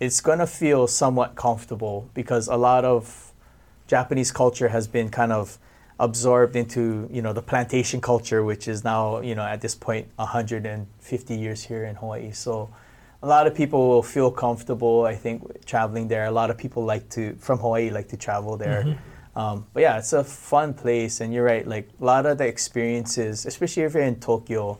it's 0.00 0.20
gonna 0.20 0.46
feel 0.46 0.86
somewhat 0.86 1.34
comfortable 1.34 2.10
because 2.14 2.48
a 2.48 2.56
lot 2.56 2.84
of 2.84 3.32
Japanese 3.86 4.32
culture 4.32 4.68
has 4.68 4.86
been 4.86 5.08
kind 5.08 5.32
of 5.32 5.58
absorbed 5.98 6.56
into 6.56 7.08
you 7.10 7.22
know 7.22 7.32
the 7.32 7.42
plantation 7.42 8.00
culture, 8.00 8.44
which 8.44 8.68
is 8.68 8.84
now 8.84 9.20
you 9.20 9.34
know 9.34 9.42
at 9.42 9.60
this 9.60 9.74
point 9.74 10.08
150 10.16 11.34
years 11.34 11.64
here 11.64 11.84
in 11.84 11.96
Hawaii. 11.96 12.30
So 12.32 12.70
a 13.22 13.26
lot 13.26 13.46
of 13.46 13.54
people 13.54 13.88
will 13.88 14.02
feel 14.02 14.30
comfortable. 14.30 15.04
I 15.04 15.14
think 15.14 15.64
traveling 15.64 16.08
there. 16.08 16.26
A 16.26 16.30
lot 16.30 16.50
of 16.50 16.58
people 16.58 16.84
like 16.84 17.08
to 17.10 17.34
from 17.36 17.58
Hawaii 17.58 17.90
like 17.90 18.08
to 18.08 18.16
travel 18.16 18.56
there. 18.56 18.98
Um, 19.34 19.66
but 19.74 19.80
yeah, 19.80 19.98
it's 19.98 20.14
a 20.14 20.24
fun 20.24 20.72
place, 20.72 21.20
and 21.20 21.32
you're 21.32 21.44
right. 21.44 21.66
Like 21.66 21.90
a 22.00 22.04
lot 22.04 22.24
of 22.24 22.38
the 22.38 22.46
experiences, 22.46 23.44
especially 23.44 23.82
if 23.82 23.92
you're 23.94 24.02
in 24.02 24.18
Tokyo, 24.18 24.78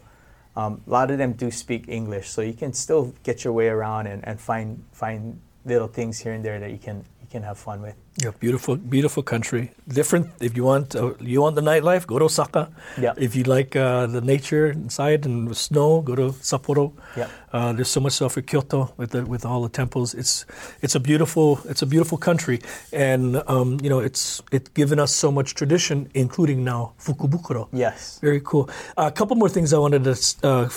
um, 0.56 0.80
a 0.86 0.90
lot 0.90 1.10
of 1.10 1.18
them 1.18 1.32
do 1.32 1.50
speak 1.50 1.84
English, 1.88 2.28
so 2.30 2.40
you 2.40 2.54
can 2.54 2.72
still 2.72 3.12
get 3.22 3.44
your 3.44 3.52
way 3.52 3.68
around 3.68 4.06
and, 4.06 4.26
and 4.26 4.40
find 4.40 4.84
find 4.92 5.40
little 5.64 5.88
things 5.88 6.18
here 6.18 6.32
and 6.32 6.44
there 6.44 6.58
that 6.58 6.70
you 6.70 6.78
can 6.78 7.04
you 7.20 7.28
can 7.30 7.42
have 7.42 7.58
fun 7.58 7.82
with. 7.82 7.96
Yeah, 8.22 8.30
beautiful, 8.40 8.76
beautiful 8.76 9.22
country. 9.22 9.72
Different. 9.88 10.30
If 10.40 10.56
you 10.56 10.64
want, 10.64 10.96
uh, 10.96 11.12
you 11.20 11.42
want 11.42 11.54
the 11.54 11.60
nightlife, 11.60 12.06
go 12.06 12.18
to 12.18 12.24
Osaka. 12.24 12.70
Yeah. 12.98 13.12
If 13.16 13.36
you 13.36 13.44
like 13.44 13.76
uh, 13.76 14.06
the 14.06 14.20
nature 14.22 14.68
inside 14.70 15.26
and 15.26 15.48
the 15.48 15.54
snow, 15.54 16.00
go 16.00 16.14
to 16.14 16.32
Sapporo. 16.40 16.92
Yeah. 17.16 17.28
Uh, 17.52 17.72
there's 17.72 17.88
so 17.88 18.00
much 18.00 18.14
stuff 18.14 18.32
for 18.32 18.42
Kyoto 18.42 18.92
with 18.96 19.10
the, 19.10 19.26
with 19.26 19.44
all 19.44 19.62
the 19.62 19.68
temples. 19.68 20.14
It's 20.14 20.46
it's 20.80 20.94
a 20.94 21.00
beautiful 21.00 21.60
it's 21.68 21.82
a 21.82 21.86
beautiful 21.86 22.16
country, 22.16 22.60
and 22.92 23.42
um, 23.48 23.78
you 23.82 23.90
know 23.90 24.00
it's 24.00 24.42
it's 24.50 24.70
given 24.70 24.98
us 24.98 25.12
so 25.12 25.30
much 25.30 25.54
tradition, 25.54 26.10
including 26.14 26.64
now 26.64 26.94
Fukubukuro. 26.98 27.68
Yes. 27.72 28.18
Very 28.20 28.40
cool. 28.40 28.70
a 28.96 29.10
couple 29.10 29.36
more 29.36 29.48
things 29.50 29.72
I 29.72 29.78
wanted 29.78 30.04
to 30.04 30.16
uh, 30.42 30.68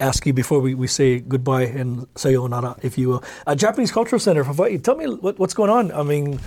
ask 0.00 0.26
you 0.26 0.32
before 0.32 0.60
we, 0.60 0.74
we 0.74 0.86
say 0.86 1.20
goodbye 1.20 1.64
and 1.64 2.06
sayonara, 2.16 2.76
if 2.82 2.98
you 2.98 3.08
will. 3.08 3.24
Uh, 3.46 3.54
Japanese 3.54 3.90
Cultural 3.90 4.20
Center 4.20 4.44
Hawaii, 4.44 4.78
tell 4.78 4.96
me 4.96 5.06
what, 5.06 5.38
what's 5.38 5.54
going 5.54 5.70
on. 5.70 5.92
I 5.92 6.02
mean, 6.02 6.40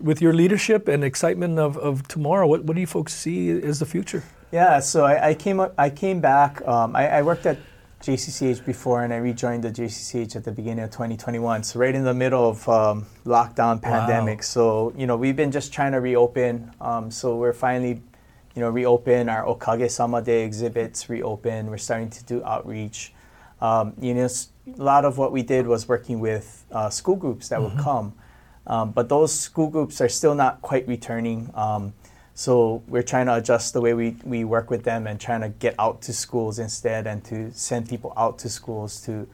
with 0.00 0.20
your 0.20 0.32
leadership 0.32 0.88
and 0.88 1.04
excitement 1.04 1.58
of, 1.58 1.76
of 1.78 2.06
tomorrow, 2.08 2.46
what, 2.46 2.64
what 2.64 2.74
do 2.74 2.80
you 2.80 2.86
folks 2.86 3.14
see 3.14 3.50
as 3.50 3.78
the 3.78 3.86
future? 3.86 4.24
Yeah, 4.52 4.80
so 4.80 5.04
I, 5.04 5.30
I 5.30 5.34
came 5.34 5.60
up, 5.60 5.74
I 5.78 5.90
came 5.90 6.20
back. 6.20 6.66
Um, 6.66 6.96
I, 6.96 7.08
I 7.08 7.22
worked 7.22 7.46
at 7.46 7.58
JCCH 8.02 8.64
before, 8.64 9.02
and 9.02 9.12
I 9.12 9.16
rejoined 9.16 9.64
the 9.64 9.70
JCCH 9.70 10.36
at 10.36 10.44
the 10.44 10.52
beginning 10.52 10.84
of 10.84 10.90
2021. 10.90 11.64
So 11.64 11.80
right 11.80 11.94
in 11.94 12.04
the 12.04 12.14
middle 12.14 12.48
of 12.48 12.68
um, 12.68 13.06
lockdown, 13.24 13.80
pandemic. 13.82 14.38
Wow. 14.38 14.42
So 14.42 14.92
you 14.96 15.06
know, 15.06 15.16
we've 15.16 15.36
been 15.36 15.50
just 15.50 15.72
trying 15.72 15.92
to 15.92 16.00
reopen. 16.00 16.72
Um, 16.80 17.10
so 17.10 17.36
we're 17.36 17.52
finally, 17.52 18.02
you 18.56 18.62
know, 18.62 18.70
reopen 18.70 19.28
our 19.28 19.44
Okage 19.44 19.90
Sama 19.90 20.22
De 20.22 20.42
exhibits. 20.42 21.10
Reopen. 21.10 21.66
We're 21.66 21.76
starting 21.76 22.08
to 22.10 22.24
do 22.24 22.42
outreach. 22.42 23.12
Um, 23.60 23.92
you 24.00 24.14
know, 24.14 24.24
a 24.26 24.82
lot 24.82 25.04
of 25.04 25.18
what 25.18 25.30
we 25.30 25.42
did 25.42 25.66
was 25.66 25.86
working 25.86 26.20
with 26.20 26.64
uh, 26.72 26.88
school 26.88 27.16
groups 27.16 27.50
that 27.50 27.60
mm-hmm. 27.60 27.76
would 27.76 27.84
come, 27.84 28.14
um, 28.66 28.92
but 28.92 29.08
those 29.08 29.32
school 29.32 29.68
groups 29.68 30.00
are 30.00 30.08
still 30.08 30.34
not 30.34 30.60
quite 30.62 30.88
returning. 30.88 31.50
Um, 31.54 31.92
so 32.34 32.82
we're 32.88 33.02
trying 33.02 33.26
to 33.26 33.36
adjust 33.36 33.72
the 33.72 33.80
way 33.80 33.94
we, 33.94 34.16
we 34.24 34.44
work 34.44 34.70
with 34.70 34.84
them 34.84 35.06
and 35.06 35.20
trying 35.20 35.40
to 35.42 35.48
get 35.48 35.74
out 35.78 36.02
to 36.02 36.12
schools 36.12 36.58
instead 36.58 37.06
and 37.06 37.24
to 37.26 37.50
send 37.52 37.88
people 37.88 38.12
out 38.16 38.38
to 38.40 38.48
schools 38.48 39.00
to 39.02 39.28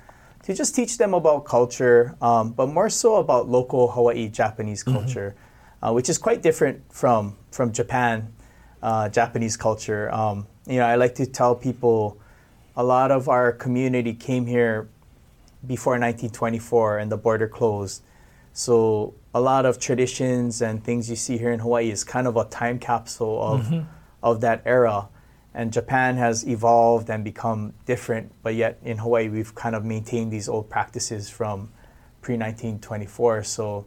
to 0.45 0.53
just 0.53 0.75
teach 0.75 0.99
them 0.99 1.15
about 1.15 1.45
culture, 1.45 2.17
um, 2.21 2.51
but 2.51 2.67
more 2.67 2.91
so 2.91 3.15
about 3.17 3.49
local 3.49 3.93
Hawaii 3.93 4.29
Japanese 4.29 4.83
mm-hmm. 4.83 4.99
culture, 4.99 5.37
mm-hmm. 5.37 5.85
uh, 5.85 5.93
which 5.93 6.09
is 6.09 6.19
quite 6.19 6.43
different 6.43 6.83
from 6.93 7.37
from 7.53 7.73
Japan 7.73 8.33
uh, 8.83 9.09
Japanese 9.09 9.57
culture. 9.57 10.13
Um, 10.13 10.47
you 10.67 10.79
know, 10.79 10.87
I 10.87 10.97
like 10.97 11.15
to 11.17 11.27
tell 11.27 11.55
people 11.55 12.19
a 12.77 12.83
lot 12.83 13.11
of 13.11 13.29
our 13.29 13.53
community 13.53 14.15
came 14.15 14.47
here 14.47 14.89
before 15.67 15.93
1924 15.93 16.99
and 16.99 17.13
the 17.13 17.17
border 17.17 17.49
closed. 17.49 18.03
So 18.53 19.15
a 19.35 19.41
lot 19.41 19.65
of 19.65 19.79
traditions 19.79 20.61
and 20.61 20.83
things 20.83 21.09
you 21.09 21.17
see 21.17 21.39
here 21.39 21.53
in 21.53 21.61
Hawaii 21.61 21.91
is 21.91 22.05
kind 22.05 22.27
of 22.27 22.37
a 22.37 22.45
time 22.45 22.79
capsule 22.79 23.43
of 23.43 23.61
mm-hmm. 23.63 23.89
of 24.23 24.41
that 24.41 24.63
era. 24.65 25.09
And 25.55 25.73
Japan 25.73 26.17
has 26.17 26.47
evolved 26.47 27.11
and 27.11 27.23
become 27.23 27.75
different, 27.85 28.33
but 28.43 28.55
yet 28.55 28.79
in 28.83 28.99
Hawaii 28.99 29.29
we've 29.29 29.55
kind 29.55 29.75
of 29.75 29.85
maintained 29.85 30.33
these 30.33 30.49
old 30.49 30.71
practices 30.71 31.29
from 31.29 31.71
pre 32.21 32.35
1924. 32.35 33.45
So 33.45 33.85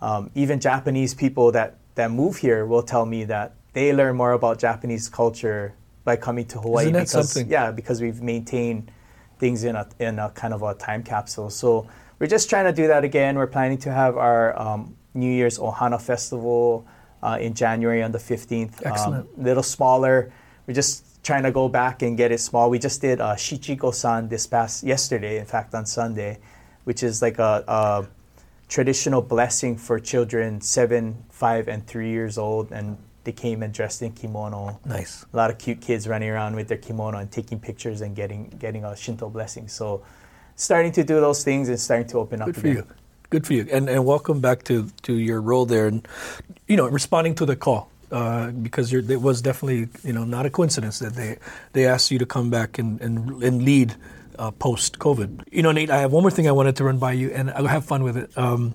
um, 0.00 0.30
even 0.34 0.60
Japanese 0.60 1.14
people 1.14 1.52
that 1.52 1.76
that 1.94 2.10
move 2.10 2.38
here 2.38 2.66
will 2.66 2.82
tell 2.82 3.06
me 3.06 3.24
that 3.24 3.54
they 3.74 3.92
learn 3.92 4.16
more 4.16 4.32
about 4.32 4.58
Japanese 4.58 5.08
culture 5.08 5.74
by 6.04 6.16
coming 6.16 6.46
to 6.46 6.60
Hawaii 6.60 6.86
Isn't 6.86 6.94
because 6.94 7.32
something? 7.32 7.50
yeah 7.50 7.70
because 7.70 8.00
we've 8.00 8.22
maintained 8.22 8.90
things 9.38 9.64
in 9.64 9.76
a 9.76 9.86
in 9.98 10.18
a 10.18 10.30
kind 10.30 10.54
of 10.54 10.62
a 10.62 10.74
time 10.74 11.02
capsule. 11.02 11.50
So 11.50 11.86
we're 12.18 12.26
just 12.28 12.48
trying 12.48 12.64
to 12.64 12.72
do 12.72 12.86
that 12.88 13.04
again. 13.04 13.36
We're 13.36 13.46
planning 13.46 13.78
to 13.78 13.92
have 13.92 14.16
our 14.16 14.58
um, 14.58 14.96
New 15.12 15.30
Year's 15.30 15.58
Ohana 15.58 16.00
Festival 16.00 16.86
uh, 17.22 17.38
in 17.40 17.54
January 17.54 18.02
on 18.02 18.12
the 18.12 18.18
15th. 18.18 18.86
Um, 18.86 18.92
Excellent. 18.92 19.26
A 19.26 19.36
um, 19.36 19.44
little 19.44 19.62
smaller. 19.62 20.32
We're 20.66 20.74
just 20.74 21.22
trying 21.24 21.42
to 21.42 21.50
go 21.50 21.68
back 21.68 22.02
and 22.02 22.16
get 22.16 22.30
it 22.32 22.40
small. 22.40 22.70
We 22.70 22.78
just 22.78 23.00
did 23.00 23.20
uh, 23.20 23.34
Shichi-Go-San 23.34 24.28
this 24.28 24.46
past 24.46 24.84
yesterday, 24.84 25.38
in 25.38 25.46
fact, 25.46 25.74
on 25.74 25.86
Sunday, 25.86 26.38
which 26.84 27.02
is 27.02 27.22
like 27.22 27.38
a, 27.38 27.64
a 27.66 28.06
traditional 28.68 29.22
blessing 29.22 29.76
for 29.76 29.98
children 29.98 30.60
seven, 30.60 31.24
five, 31.30 31.66
and 31.68 31.86
three 31.86 32.10
years 32.10 32.38
old, 32.38 32.70
and 32.72 32.98
they 33.24 33.32
came 33.32 33.62
and 33.62 33.72
dressed 33.72 34.02
in 34.02 34.12
kimono. 34.12 34.78
Nice. 34.84 35.24
A 35.32 35.36
lot 35.36 35.50
of 35.50 35.58
cute 35.58 35.80
kids 35.80 36.06
running 36.06 36.28
around 36.28 36.56
with 36.56 36.68
their 36.68 36.78
kimono 36.78 37.18
and 37.18 37.30
taking 37.30 37.58
pictures 37.58 38.00
and 38.00 38.14
getting 38.14 38.48
getting 38.58 38.84
a 38.84 38.96
Shinto 38.96 39.28
blessing. 39.28 39.68
So 39.68 40.02
starting 40.56 40.92
to 40.92 41.04
do 41.04 41.20
those 41.20 41.42
things 41.44 41.68
and 41.68 41.78
starting 41.80 42.06
to 42.08 42.18
open 42.18 42.40
up. 42.40 42.46
Good 42.46 42.56
for 42.56 42.66
again. 42.68 42.76
you. 42.76 42.86
Good 43.30 43.46
for 43.46 43.52
you. 43.54 43.68
And 43.72 43.88
and 43.88 44.04
welcome 44.04 44.40
back 44.40 44.62
to 44.64 44.90
to 45.02 45.14
your 45.14 45.40
role 45.40 45.66
there, 45.66 45.86
and 45.86 46.06
you 46.68 46.76
know 46.76 46.86
responding 46.86 47.34
to 47.36 47.46
the 47.46 47.56
call. 47.56 47.90
Uh, 48.12 48.50
because 48.50 48.92
it 48.92 49.20
was 49.20 49.42
definitely 49.42 49.88
you 50.04 50.12
know 50.12 50.24
not 50.24 50.46
a 50.46 50.50
coincidence 50.50 51.00
that 51.00 51.14
they 51.14 51.36
they 51.72 51.86
asked 51.86 52.10
you 52.10 52.18
to 52.18 52.26
come 52.26 52.50
back 52.50 52.78
and 52.78 53.00
and, 53.00 53.42
and 53.42 53.62
lead 53.62 53.96
uh, 54.38 54.50
post 54.50 54.98
COVID. 54.98 55.44
You 55.50 55.62
know, 55.62 55.72
Nate, 55.72 55.90
I 55.90 55.98
have 55.98 56.12
one 56.12 56.22
more 56.22 56.30
thing 56.30 56.46
I 56.46 56.52
wanted 56.52 56.76
to 56.76 56.84
run 56.84 56.98
by 56.98 57.12
you, 57.12 57.30
and 57.30 57.50
I'll 57.50 57.66
have 57.66 57.84
fun 57.84 58.04
with 58.04 58.16
it. 58.16 58.36
Um, 58.36 58.74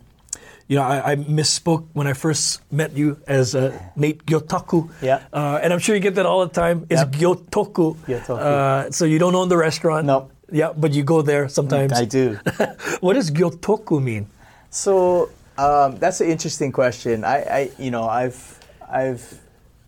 you 0.70 0.76
know, 0.76 0.84
I, 0.84 1.12
I, 1.12 1.16
misspoke 1.16 1.88
when 1.94 2.06
I 2.06 2.14
first 2.14 2.62
met 2.72 2.96
you 2.96 3.18
as 3.26 3.56
uh, 3.56 3.78
Nate 3.96 4.24
Gyotaku. 4.28 4.88
Yeah. 5.02 5.24
Uh, 5.34 5.60
and 5.64 5.74
I'm 5.74 5.80
sure 5.80 5.96
you 5.96 6.00
get 6.00 6.14
that 6.16 6.28
all 6.28 6.46
the 6.46 6.54
time. 6.54 6.86
It's 6.92 7.02
yep. 7.02 7.12
Gyotoku. 7.12 7.96
Gyotoku. 8.06 8.38
Uh, 8.38 8.92
so 8.92 9.06
you 9.06 9.18
don't 9.18 9.34
own 9.34 9.50
the 9.50 9.58
restaurant. 9.58 10.06
No. 10.06 10.30
Yeah, 10.52 10.72
but 10.78 10.94
you 10.94 11.04
go 11.04 11.24
there 11.24 11.50
sometimes. 11.50 11.94
I 11.94 12.06
do. 12.06 12.40
what 13.02 13.14
does 13.14 13.32
gyotoku 13.32 14.02
mean? 14.02 14.28
So 14.70 15.32
um, 15.58 15.98
that's 15.98 16.22
an 16.22 16.30
interesting 16.30 16.72
question. 16.72 17.24
I, 17.24 17.38
I, 17.42 17.72
you 17.80 17.90
know, 17.90 18.08
I've, 18.08 18.60
I've, 18.88 19.40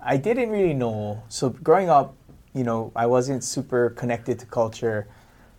I 0.04 0.18
didn't 0.18 0.50
really 0.50 0.74
know. 0.74 1.22
So 1.30 1.50
growing 1.50 1.90
up, 1.90 2.16
you 2.56 2.64
know, 2.64 2.92
I 2.96 3.06
wasn't 3.06 3.44
super 3.44 3.92
connected 3.92 4.40
to 4.40 4.46
culture, 4.48 5.08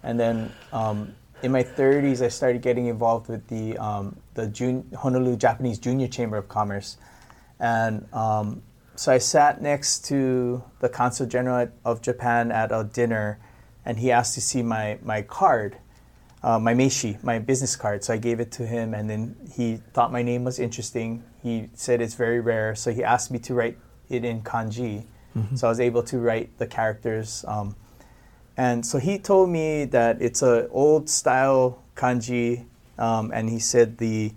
and 0.03 0.19
then 0.19 0.53
um, 0.73 1.15
in 1.43 1.53
my 1.53 1.63
30s, 1.63 2.23
I 2.23 2.29
started 2.29 2.63
getting 2.63 2.87
involved 2.87 3.29
with 3.29 3.47
the 3.49 3.77
um, 3.79 4.17
the 4.35 4.47
Jun- 4.47 4.89
Honolulu 4.97 5.37
Japanese 5.37 5.79
Junior 5.79 6.09
Chamber 6.09 6.37
of 6.37 6.49
Commerce, 6.49 6.97
and 7.59 8.07
um, 8.15 8.63
so 8.95 9.13
I 9.13 9.19
sat 9.19 9.63
next 9.63 10.05
to 10.07 10.63
the 10.81 10.89
Consul 10.89 11.27
General 11.27 11.69
of 11.85 12.03
Japan 12.03 12.53
at 12.53 12.71
a 12.73 12.85
dinner 12.85 13.39
and 13.85 13.99
he 13.99 14.11
asked 14.11 14.35
to 14.35 14.41
see 14.41 14.63
my, 14.63 14.99
my 15.03 15.23
card, 15.23 15.77
uh, 16.43 16.59
my 16.59 16.75
meishi, 16.75 17.23
my 17.23 17.39
business 17.39 17.77
card. 17.77 18.05
So 18.05 18.15
I 18.15 18.17
gave 18.17 18.41
it 18.41 18.53
to 18.53 18.67
him, 18.67 18.95
and 18.95 19.09
then 19.09 19.37
he 19.55 19.77
thought 19.93 20.13
my 20.13 20.23
name 20.23 20.45
was 20.45 20.59
interesting. 20.59 21.25
He 21.43 21.69
said 21.75 22.01
it's 22.01 22.15
very 22.15 22.41
rare, 22.41 22.75
so 22.75 22.93
he 22.93 23.03
asked 23.03 23.31
me 23.31 23.39
to 23.41 23.55
write 23.55 23.79
it 24.09 24.25
in 24.25 24.43
kanji. 24.43 25.05
Mm-hmm. 25.37 25.57
So 25.57 25.67
I 25.67 25.71
was 25.71 25.81
able 25.81 26.03
to 26.05 26.19
write 26.19 26.59
the 26.59 26.67
characters. 26.67 27.45
Um, 27.49 27.75
and 28.57 28.85
so 28.85 28.99
he 28.99 29.19
told 29.19 29.51
me 29.51 29.85
that 29.87 30.21
it's 30.21 30.43
an 30.43 30.69
old 30.71 31.09
style 31.09 31.83
kanji, 31.97 32.65
um, 32.99 33.31
and 33.33 33.49
he 33.49 33.59
said 33.59 33.99
the 33.99 34.33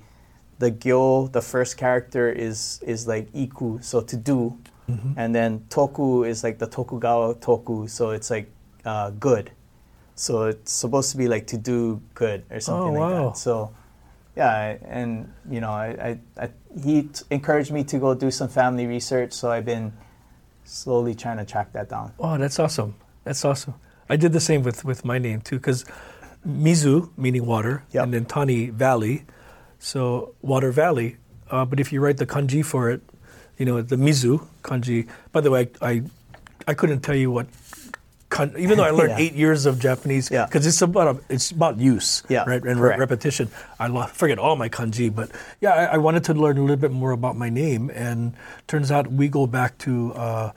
the 0.60 0.72
gyo, 0.72 1.32
the 1.32 1.42
first 1.42 1.78
character 1.78 2.30
is 2.32 2.82
is 2.86 3.08
like 3.08 3.32
iku, 3.34 3.84
so 3.84 4.02
to 4.02 4.16
do, 4.16 4.58
mm-hmm. 4.90 5.14
and 5.18 5.36
then 5.36 5.66
toku 5.70 6.28
is 6.28 6.44
like 6.44 6.60
the 6.60 6.68
tokugawa 6.68 7.36
toku, 7.36 7.90
so 7.90 8.12
it's 8.12 8.30
like 8.30 8.50
uh, 8.86 9.10
good. 9.12 9.52
So 10.16 10.46
it's 10.46 10.72
supposed 10.72 11.12
to 11.12 11.18
be 11.18 11.28
like 11.28 11.48
to 11.48 11.58
do 11.58 12.02
good 12.14 12.46
or 12.50 12.62
something 12.62 12.96
oh, 12.96 13.02
like 13.02 13.12
wow. 13.12 13.30
that. 13.30 13.38
So 13.38 13.74
yeah, 14.36 14.78
and 14.88 15.34
you 15.50 15.60
know, 15.60 15.72
I, 15.72 16.20
I, 16.38 16.44
I 16.46 16.50
he 16.82 17.04
t- 17.04 17.26
encouraged 17.32 17.72
me 17.72 17.84
to 17.86 17.98
go 17.98 18.14
do 18.14 18.32
some 18.32 18.48
family 18.48 18.88
research. 18.88 19.34
So 19.34 19.52
I've 19.52 19.66
been 19.66 19.92
slowly 20.64 21.16
trying 21.16 21.38
to 21.38 21.46
track 21.46 21.74
that 21.74 21.90
down. 21.90 22.14
Oh, 22.20 22.38
that's 22.38 22.60
awesome. 22.60 22.96
That's 23.24 23.44
awesome. 23.44 23.74
I 24.10 24.16
did 24.16 24.34
the 24.34 24.40
same 24.40 24.64
with, 24.64 24.86
with 24.86 25.04
my 25.06 25.18
name 25.18 25.42
too, 25.42 25.58
because 25.58 25.86
Mizu 26.48 27.10
meaning 27.18 27.46
water, 27.46 27.84
yep. 27.92 28.04
and 28.04 28.14
then 28.14 28.26
Tani 28.26 28.70
Valley, 28.70 29.24
so 29.80 30.34
water 30.42 30.72
valley. 30.72 31.18
Uh, 31.50 31.66
but 31.66 31.80
if 31.80 31.92
you 31.92 32.00
write 32.02 32.18
the 32.18 32.26
kanji 32.26 32.64
for 32.64 32.90
it, 32.90 33.02
you 33.58 33.66
know 33.66 33.82
the 33.82 33.96
Mizu 33.96 34.46
kanji. 34.64 35.08
By 35.32 35.42
the 35.42 35.52
way, 35.52 35.70
I, 35.82 35.90
I 35.90 36.02
I 36.68 36.74
couldn't 36.74 37.02
tell 37.02 37.16
you 37.16 37.32
what 37.32 37.48
even 38.58 38.78
though 38.78 38.84
I 38.84 38.92
learned 38.92 39.12
yeah. 39.18 39.26
eight 39.26 39.34
years 39.34 39.66
of 39.66 39.80
Japanese, 39.80 40.30
because 40.30 40.66
yeah. 40.66 40.70
it's 40.70 40.82
about 40.82 41.16
a, 41.16 41.34
it's 41.34 41.52
about 41.52 41.78
use, 41.78 42.24
yeah, 42.30 42.44
right, 42.46 42.62
and 42.64 42.80
re- 42.80 42.98
repetition. 42.98 43.50
I 43.80 43.88
lo- 43.88 44.06
forget 44.08 44.40
all 44.40 44.56
my 44.56 44.70
kanji, 44.70 45.14
but 45.14 45.32
yeah, 45.62 45.72
I, 45.72 45.86
I, 45.86 45.98
wanted 45.98 46.24
to 46.26 46.34
learn 46.34 46.58
a 46.58 46.62
little 46.62 46.76
bit 46.76 46.92
more 46.92 47.12
about 47.12 47.38
my 47.38 47.50
name, 47.50 47.90
and 47.94 48.34
turns 48.68 48.92
out 48.92 49.12
we 49.12 49.28
go 49.28 49.48
back 49.48 49.78
to, 49.80 50.14
uh, 50.14 50.52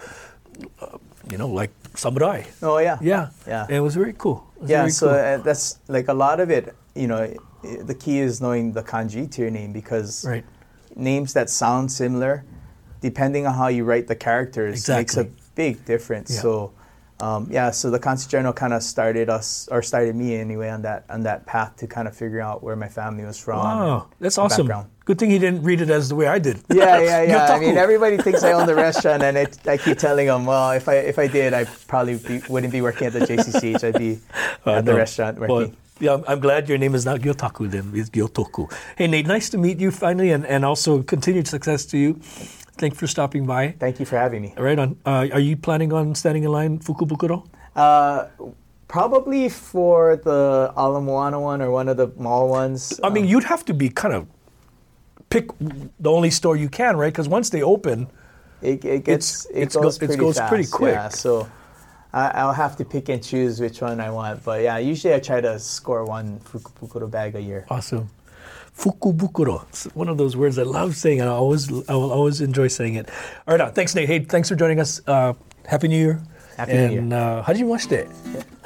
uh, 0.80 0.98
you 1.30 1.38
know, 1.38 1.48
like 1.48 1.70
samurai. 1.94 2.44
Oh 2.62 2.78
yeah, 2.78 2.98
yeah, 3.00 3.30
yeah. 3.46 3.64
And 3.64 3.76
it 3.76 3.80
was 3.80 3.94
very 3.94 4.14
cool. 4.16 4.46
Was 4.60 4.70
yeah, 4.70 4.78
very 4.82 4.90
so 4.90 5.08
cool. 5.08 5.16
uh, 5.16 5.36
that's 5.38 5.78
like 5.88 6.08
a 6.08 6.14
lot 6.14 6.40
of 6.40 6.50
it. 6.50 6.74
You 6.94 7.06
know, 7.06 7.34
the 7.62 7.94
key 7.94 8.18
is 8.18 8.40
knowing 8.40 8.72
the 8.72 8.82
kanji 8.82 9.30
to 9.30 9.42
your 9.42 9.50
name 9.50 9.72
because 9.72 10.24
right. 10.24 10.44
names 10.96 11.32
that 11.34 11.50
sound 11.50 11.90
similar, 11.92 12.44
depending 13.00 13.46
on 13.46 13.54
how 13.54 13.68
you 13.68 13.84
write 13.84 14.06
the 14.06 14.16
characters, 14.16 14.74
exactly. 14.74 15.00
makes 15.00 15.16
a 15.16 15.54
big 15.54 15.84
difference. 15.84 16.34
Yeah. 16.34 16.42
So 16.42 16.72
um, 17.20 17.48
yeah, 17.50 17.70
so 17.72 17.90
the 17.90 17.98
Consul 17.98 18.30
General 18.30 18.52
kind 18.52 18.72
of 18.72 18.82
started 18.82 19.28
us, 19.28 19.68
or 19.72 19.82
started 19.82 20.14
me 20.14 20.36
anyway, 20.36 20.68
on 20.68 20.82
that 20.82 21.04
on 21.10 21.22
that 21.24 21.46
path 21.46 21.76
to 21.76 21.86
kind 21.86 22.06
of 22.06 22.16
figure 22.16 22.40
out 22.40 22.62
where 22.62 22.76
my 22.76 22.88
family 22.88 23.24
was 23.24 23.38
from. 23.38 23.58
Wow, 23.58 24.08
that's 24.20 24.38
awesome. 24.38 24.68
Background. 24.68 24.90
Good 25.08 25.18
thing 25.18 25.30
he 25.30 25.38
didn't 25.38 25.62
read 25.62 25.80
it 25.80 25.88
as 25.88 26.10
the 26.10 26.16
way 26.16 26.26
I 26.26 26.38
did. 26.38 26.60
Yeah, 26.68 27.00
yeah, 27.00 27.22
yeah. 27.32 27.46
I 27.46 27.58
mean, 27.58 27.78
everybody 27.78 28.18
thinks 28.18 28.44
I 28.44 28.52
own 28.52 28.66
the 28.66 28.74
restaurant, 28.86 29.22
and 29.22 29.38
it, 29.38 29.56
I 29.66 29.78
keep 29.78 29.96
telling 29.96 30.26
them, 30.26 30.44
well, 30.44 30.72
if 30.72 30.86
I 30.86 30.96
if 30.96 31.18
I 31.18 31.26
did, 31.26 31.54
I 31.54 31.64
probably 31.64 32.18
be, 32.18 32.42
wouldn't 32.46 32.74
be 32.74 32.82
working 32.82 33.06
at 33.06 33.14
the 33.14 33.20
JCCH. 33.20 33.82
I'd 33.84 33.98
be 33.98 34.20
uh, 34.66 34.72
at 34.72 34.84
the 34.84 34.94
restaurant 34.94 35.38
working. 35.38 35.56
Well, 35.56 35.72
yeah, 35.98 36.18
I'm 36.28 36.40
glad 36.40 36.68
your 36.68 36.76
name 36.76 36.94
is 36.94 37.06
not 37.06 37.20
Gyotaku 37.20 37.70
then, 37.70 37.90
it's 37.94 38.10
Gyotoku. 38.10 38.70
Hey, 38.96 39.06
Nate, 39.06 39.26
nice 39.26 39.48
to 39.48 39.56
meet 39.56 39.80
you 39.80 39.90
finally, 39.90 40.30
and, 40.30 40.44
and 40.44 40.62
also 40.62 41.02
continued 41.02 41.48
success 41.48 41.86
to 41.86 41.96
you. 41.96 42.12
Thank 42.76 42.92
you 42.92 42.98
for 42.98 43.06
stopping 43.06 43.46
by. 43.46 43.76
Thank 43.80 44.00
you 44.00 44.04
for 44.04 44.18
having 44.18 44.42
me. 44.42 44.52
Right 44.58 44.78
on. 44.78 44.98
Uh, 45.06 45.28
are 45.32 45.40
you 45.40 45.56
planning 45.56 45.94
on 45.94 46.14
standing 46.16 46.44
in 46.44 46.52
line 46.52 46.80
Fukubukuro? 46.80 47.48
Uh, 47.74 48.26
Probably 48.88 49.50
for 49.50 50.16
the 50.16 50.72
Ala 50.74 51.02
Moana 51.02 51.38
one 51.38 51.60
or 51.60 51.70
one 51.70 51.90
of 51.90 51.98
the 51.98 52.08
mall 52.16 52.48
ones. 52.48 52.98
I 53.04 53.10
mean, 53.10 53.28
you'd 53.28 53.44
have 53.44 53.62
to 53.66 53.74
be 53.74 53.90
kind 53.90 54.14
of 54.14 54.26
pick 55.30 55.50
the 55.58 56.10
only 56.10 56.30
store 56.30 56.56
you 56.56 56.68
can, 56.68 56.96
right? 56.96 57.12
Because 57.12 57.28
once 57.28 57.50
they 57.50 57.62
open, 57.62 58.08
it, 58.62 58.84
it 58.84 59.04
gets 59.04 59.46
it 59.46 59.62
it's 59.62 59.74
go- 59.76 59.82
goes 59.82 59.96
it 59.96 60.06
pretty 60.06 60.16
goes 60.16 60.38
fast. 60.38 60.48
pretty 60.50 60.68
quick. 60.70 60.94
Yeah, 60.94 61.08
so 61.08 61.48
I, 62.12 62.28
I'll 62.28 62.52
have 62.52 62.76
to 62.76 62.84
pick 62.84 63.08
and 63.08 63.22
choose 63.22 63.60
which 63.60 63.80
one 63.80 64.00
I 64.00 64.10
want. 64.10 64.44
But 64.44 64.62
yeah, 64.62 64.78
usually 64.78 65.14
I 65.14 65.20
try 65.20 65.40
to 65.40 65.58
score 65.58 66.04
one 66.04 66.40
fukubukuro 66.40 67.10
bag 67.10 67.36
a 67.36 67.40
year. 67.40 67.66
awesome. 67.70 68.08
Fukubukuro. 68.76 69.68
It's 69.70 69.84
one 69.94 70.08
of 70.08 70.18
those 70.18 70.36
words 70.36 70.58
I 70.58 70.62
love 70.62 70.94
saying. 70.96 71.20
I 71.20 71.26
always, 71.26 71.68
I 71.88 71.94
will 71.94 72.12
always 72.12 72.40
enjoy 72.40 72.68
saying 72.68 72.94
it. 72.94 73.08
All 73.46 73.56
right, 73.56 73.74
thanks, 73.74 73.94
Nate. 73.94 74.08
Hey, 74.08 74.20
thanks 74.20 74.48
for 74.48 74.54
joining 74.54 74.78
us. 74.80 75.00
Uh, 75.06 75.34
Happy 75.66 75.88
New 75.88 75.98
Year. 75.98 76.20
Happy 76.58 76.72
New 76.72 76.98
and, 76.98 77.10
Year. 77.12 77.18
uh, 77.20 77.42
hajimemashite. 77.44 78.08
Nice 78.08 78.14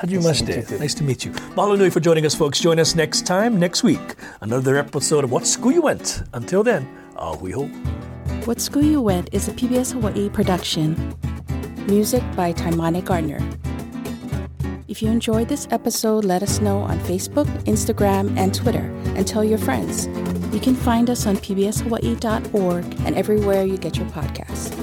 to 0.01 0.09
you 0.09 0.19
Hajimemashite. 0.21 0.69
too. 0.69 0.79
Nice 0.79 0.95
to 0.95 1.05
meet 1.05 1.25
you. 1.25 1.31
Mahalo 1.57 1.77
nui 1.79 1.91
for 1.91 2.01
joining 2.01 2.25
us, 2.27 2.35
folks. 2.35 2.59
Join 2.61 2.79
us 2.81 2.95
next 2.97 3.27
time, 3.27 3.59
next 3.61 3.83
week. 3.85 4.15
Another 4.41 4.77
episode 4.77 5.25
of 5.25 5.31
What 5.31 5.47
School 5.47 5.73
You 5.73 5.83
Went. 5.83 6.23
Until 6.33 6.63
then, 6.63 6.89
ahui 7.17 7.53
ho. 7.53 7.67
What 8.47 8.61
School 8.61 8.83
You 8.83 9.01
Went 9.01 9.29
is 9.33 9.47
a 9.49 9.53
PBS 9.53 9.93
Hawaii 9.93 10.29
production. 10.31 10.97
Music 11.87 12.23
by 12.35 12.53
Taimane 12.53 13.05
Gardner. 13.05 13.41
If 14.89 15.01
you 15.03 15.09
enjoyed 15.11 15.49
this 15.49 15.67
episode, 15.71 16.25
let 16.25 16.43
us 16.43 16.61
know 16.61 16.79
on 16.81 16.99
Facebook, 17.01 17.47
Instagram, 17.65 18.37
and 18.37 18.53
Twitter, 18.55 18.91
and 19.17 19.27
tell 19.27 19.43
your 19.45 19.59
friends. 19.59 20.07
You 20.53 20.61
can 20.61 20.75
find 20.75 21.09
us 21.09 21.27
on 21.27 21.37
pbshawaii.org 21.37 22.85
and 23.07 23.15
everywhere 23.17 23.65
you 23.65 23.79
get 23.79 23.97
your 23.97 24.07
podcasts. 24.11 24.77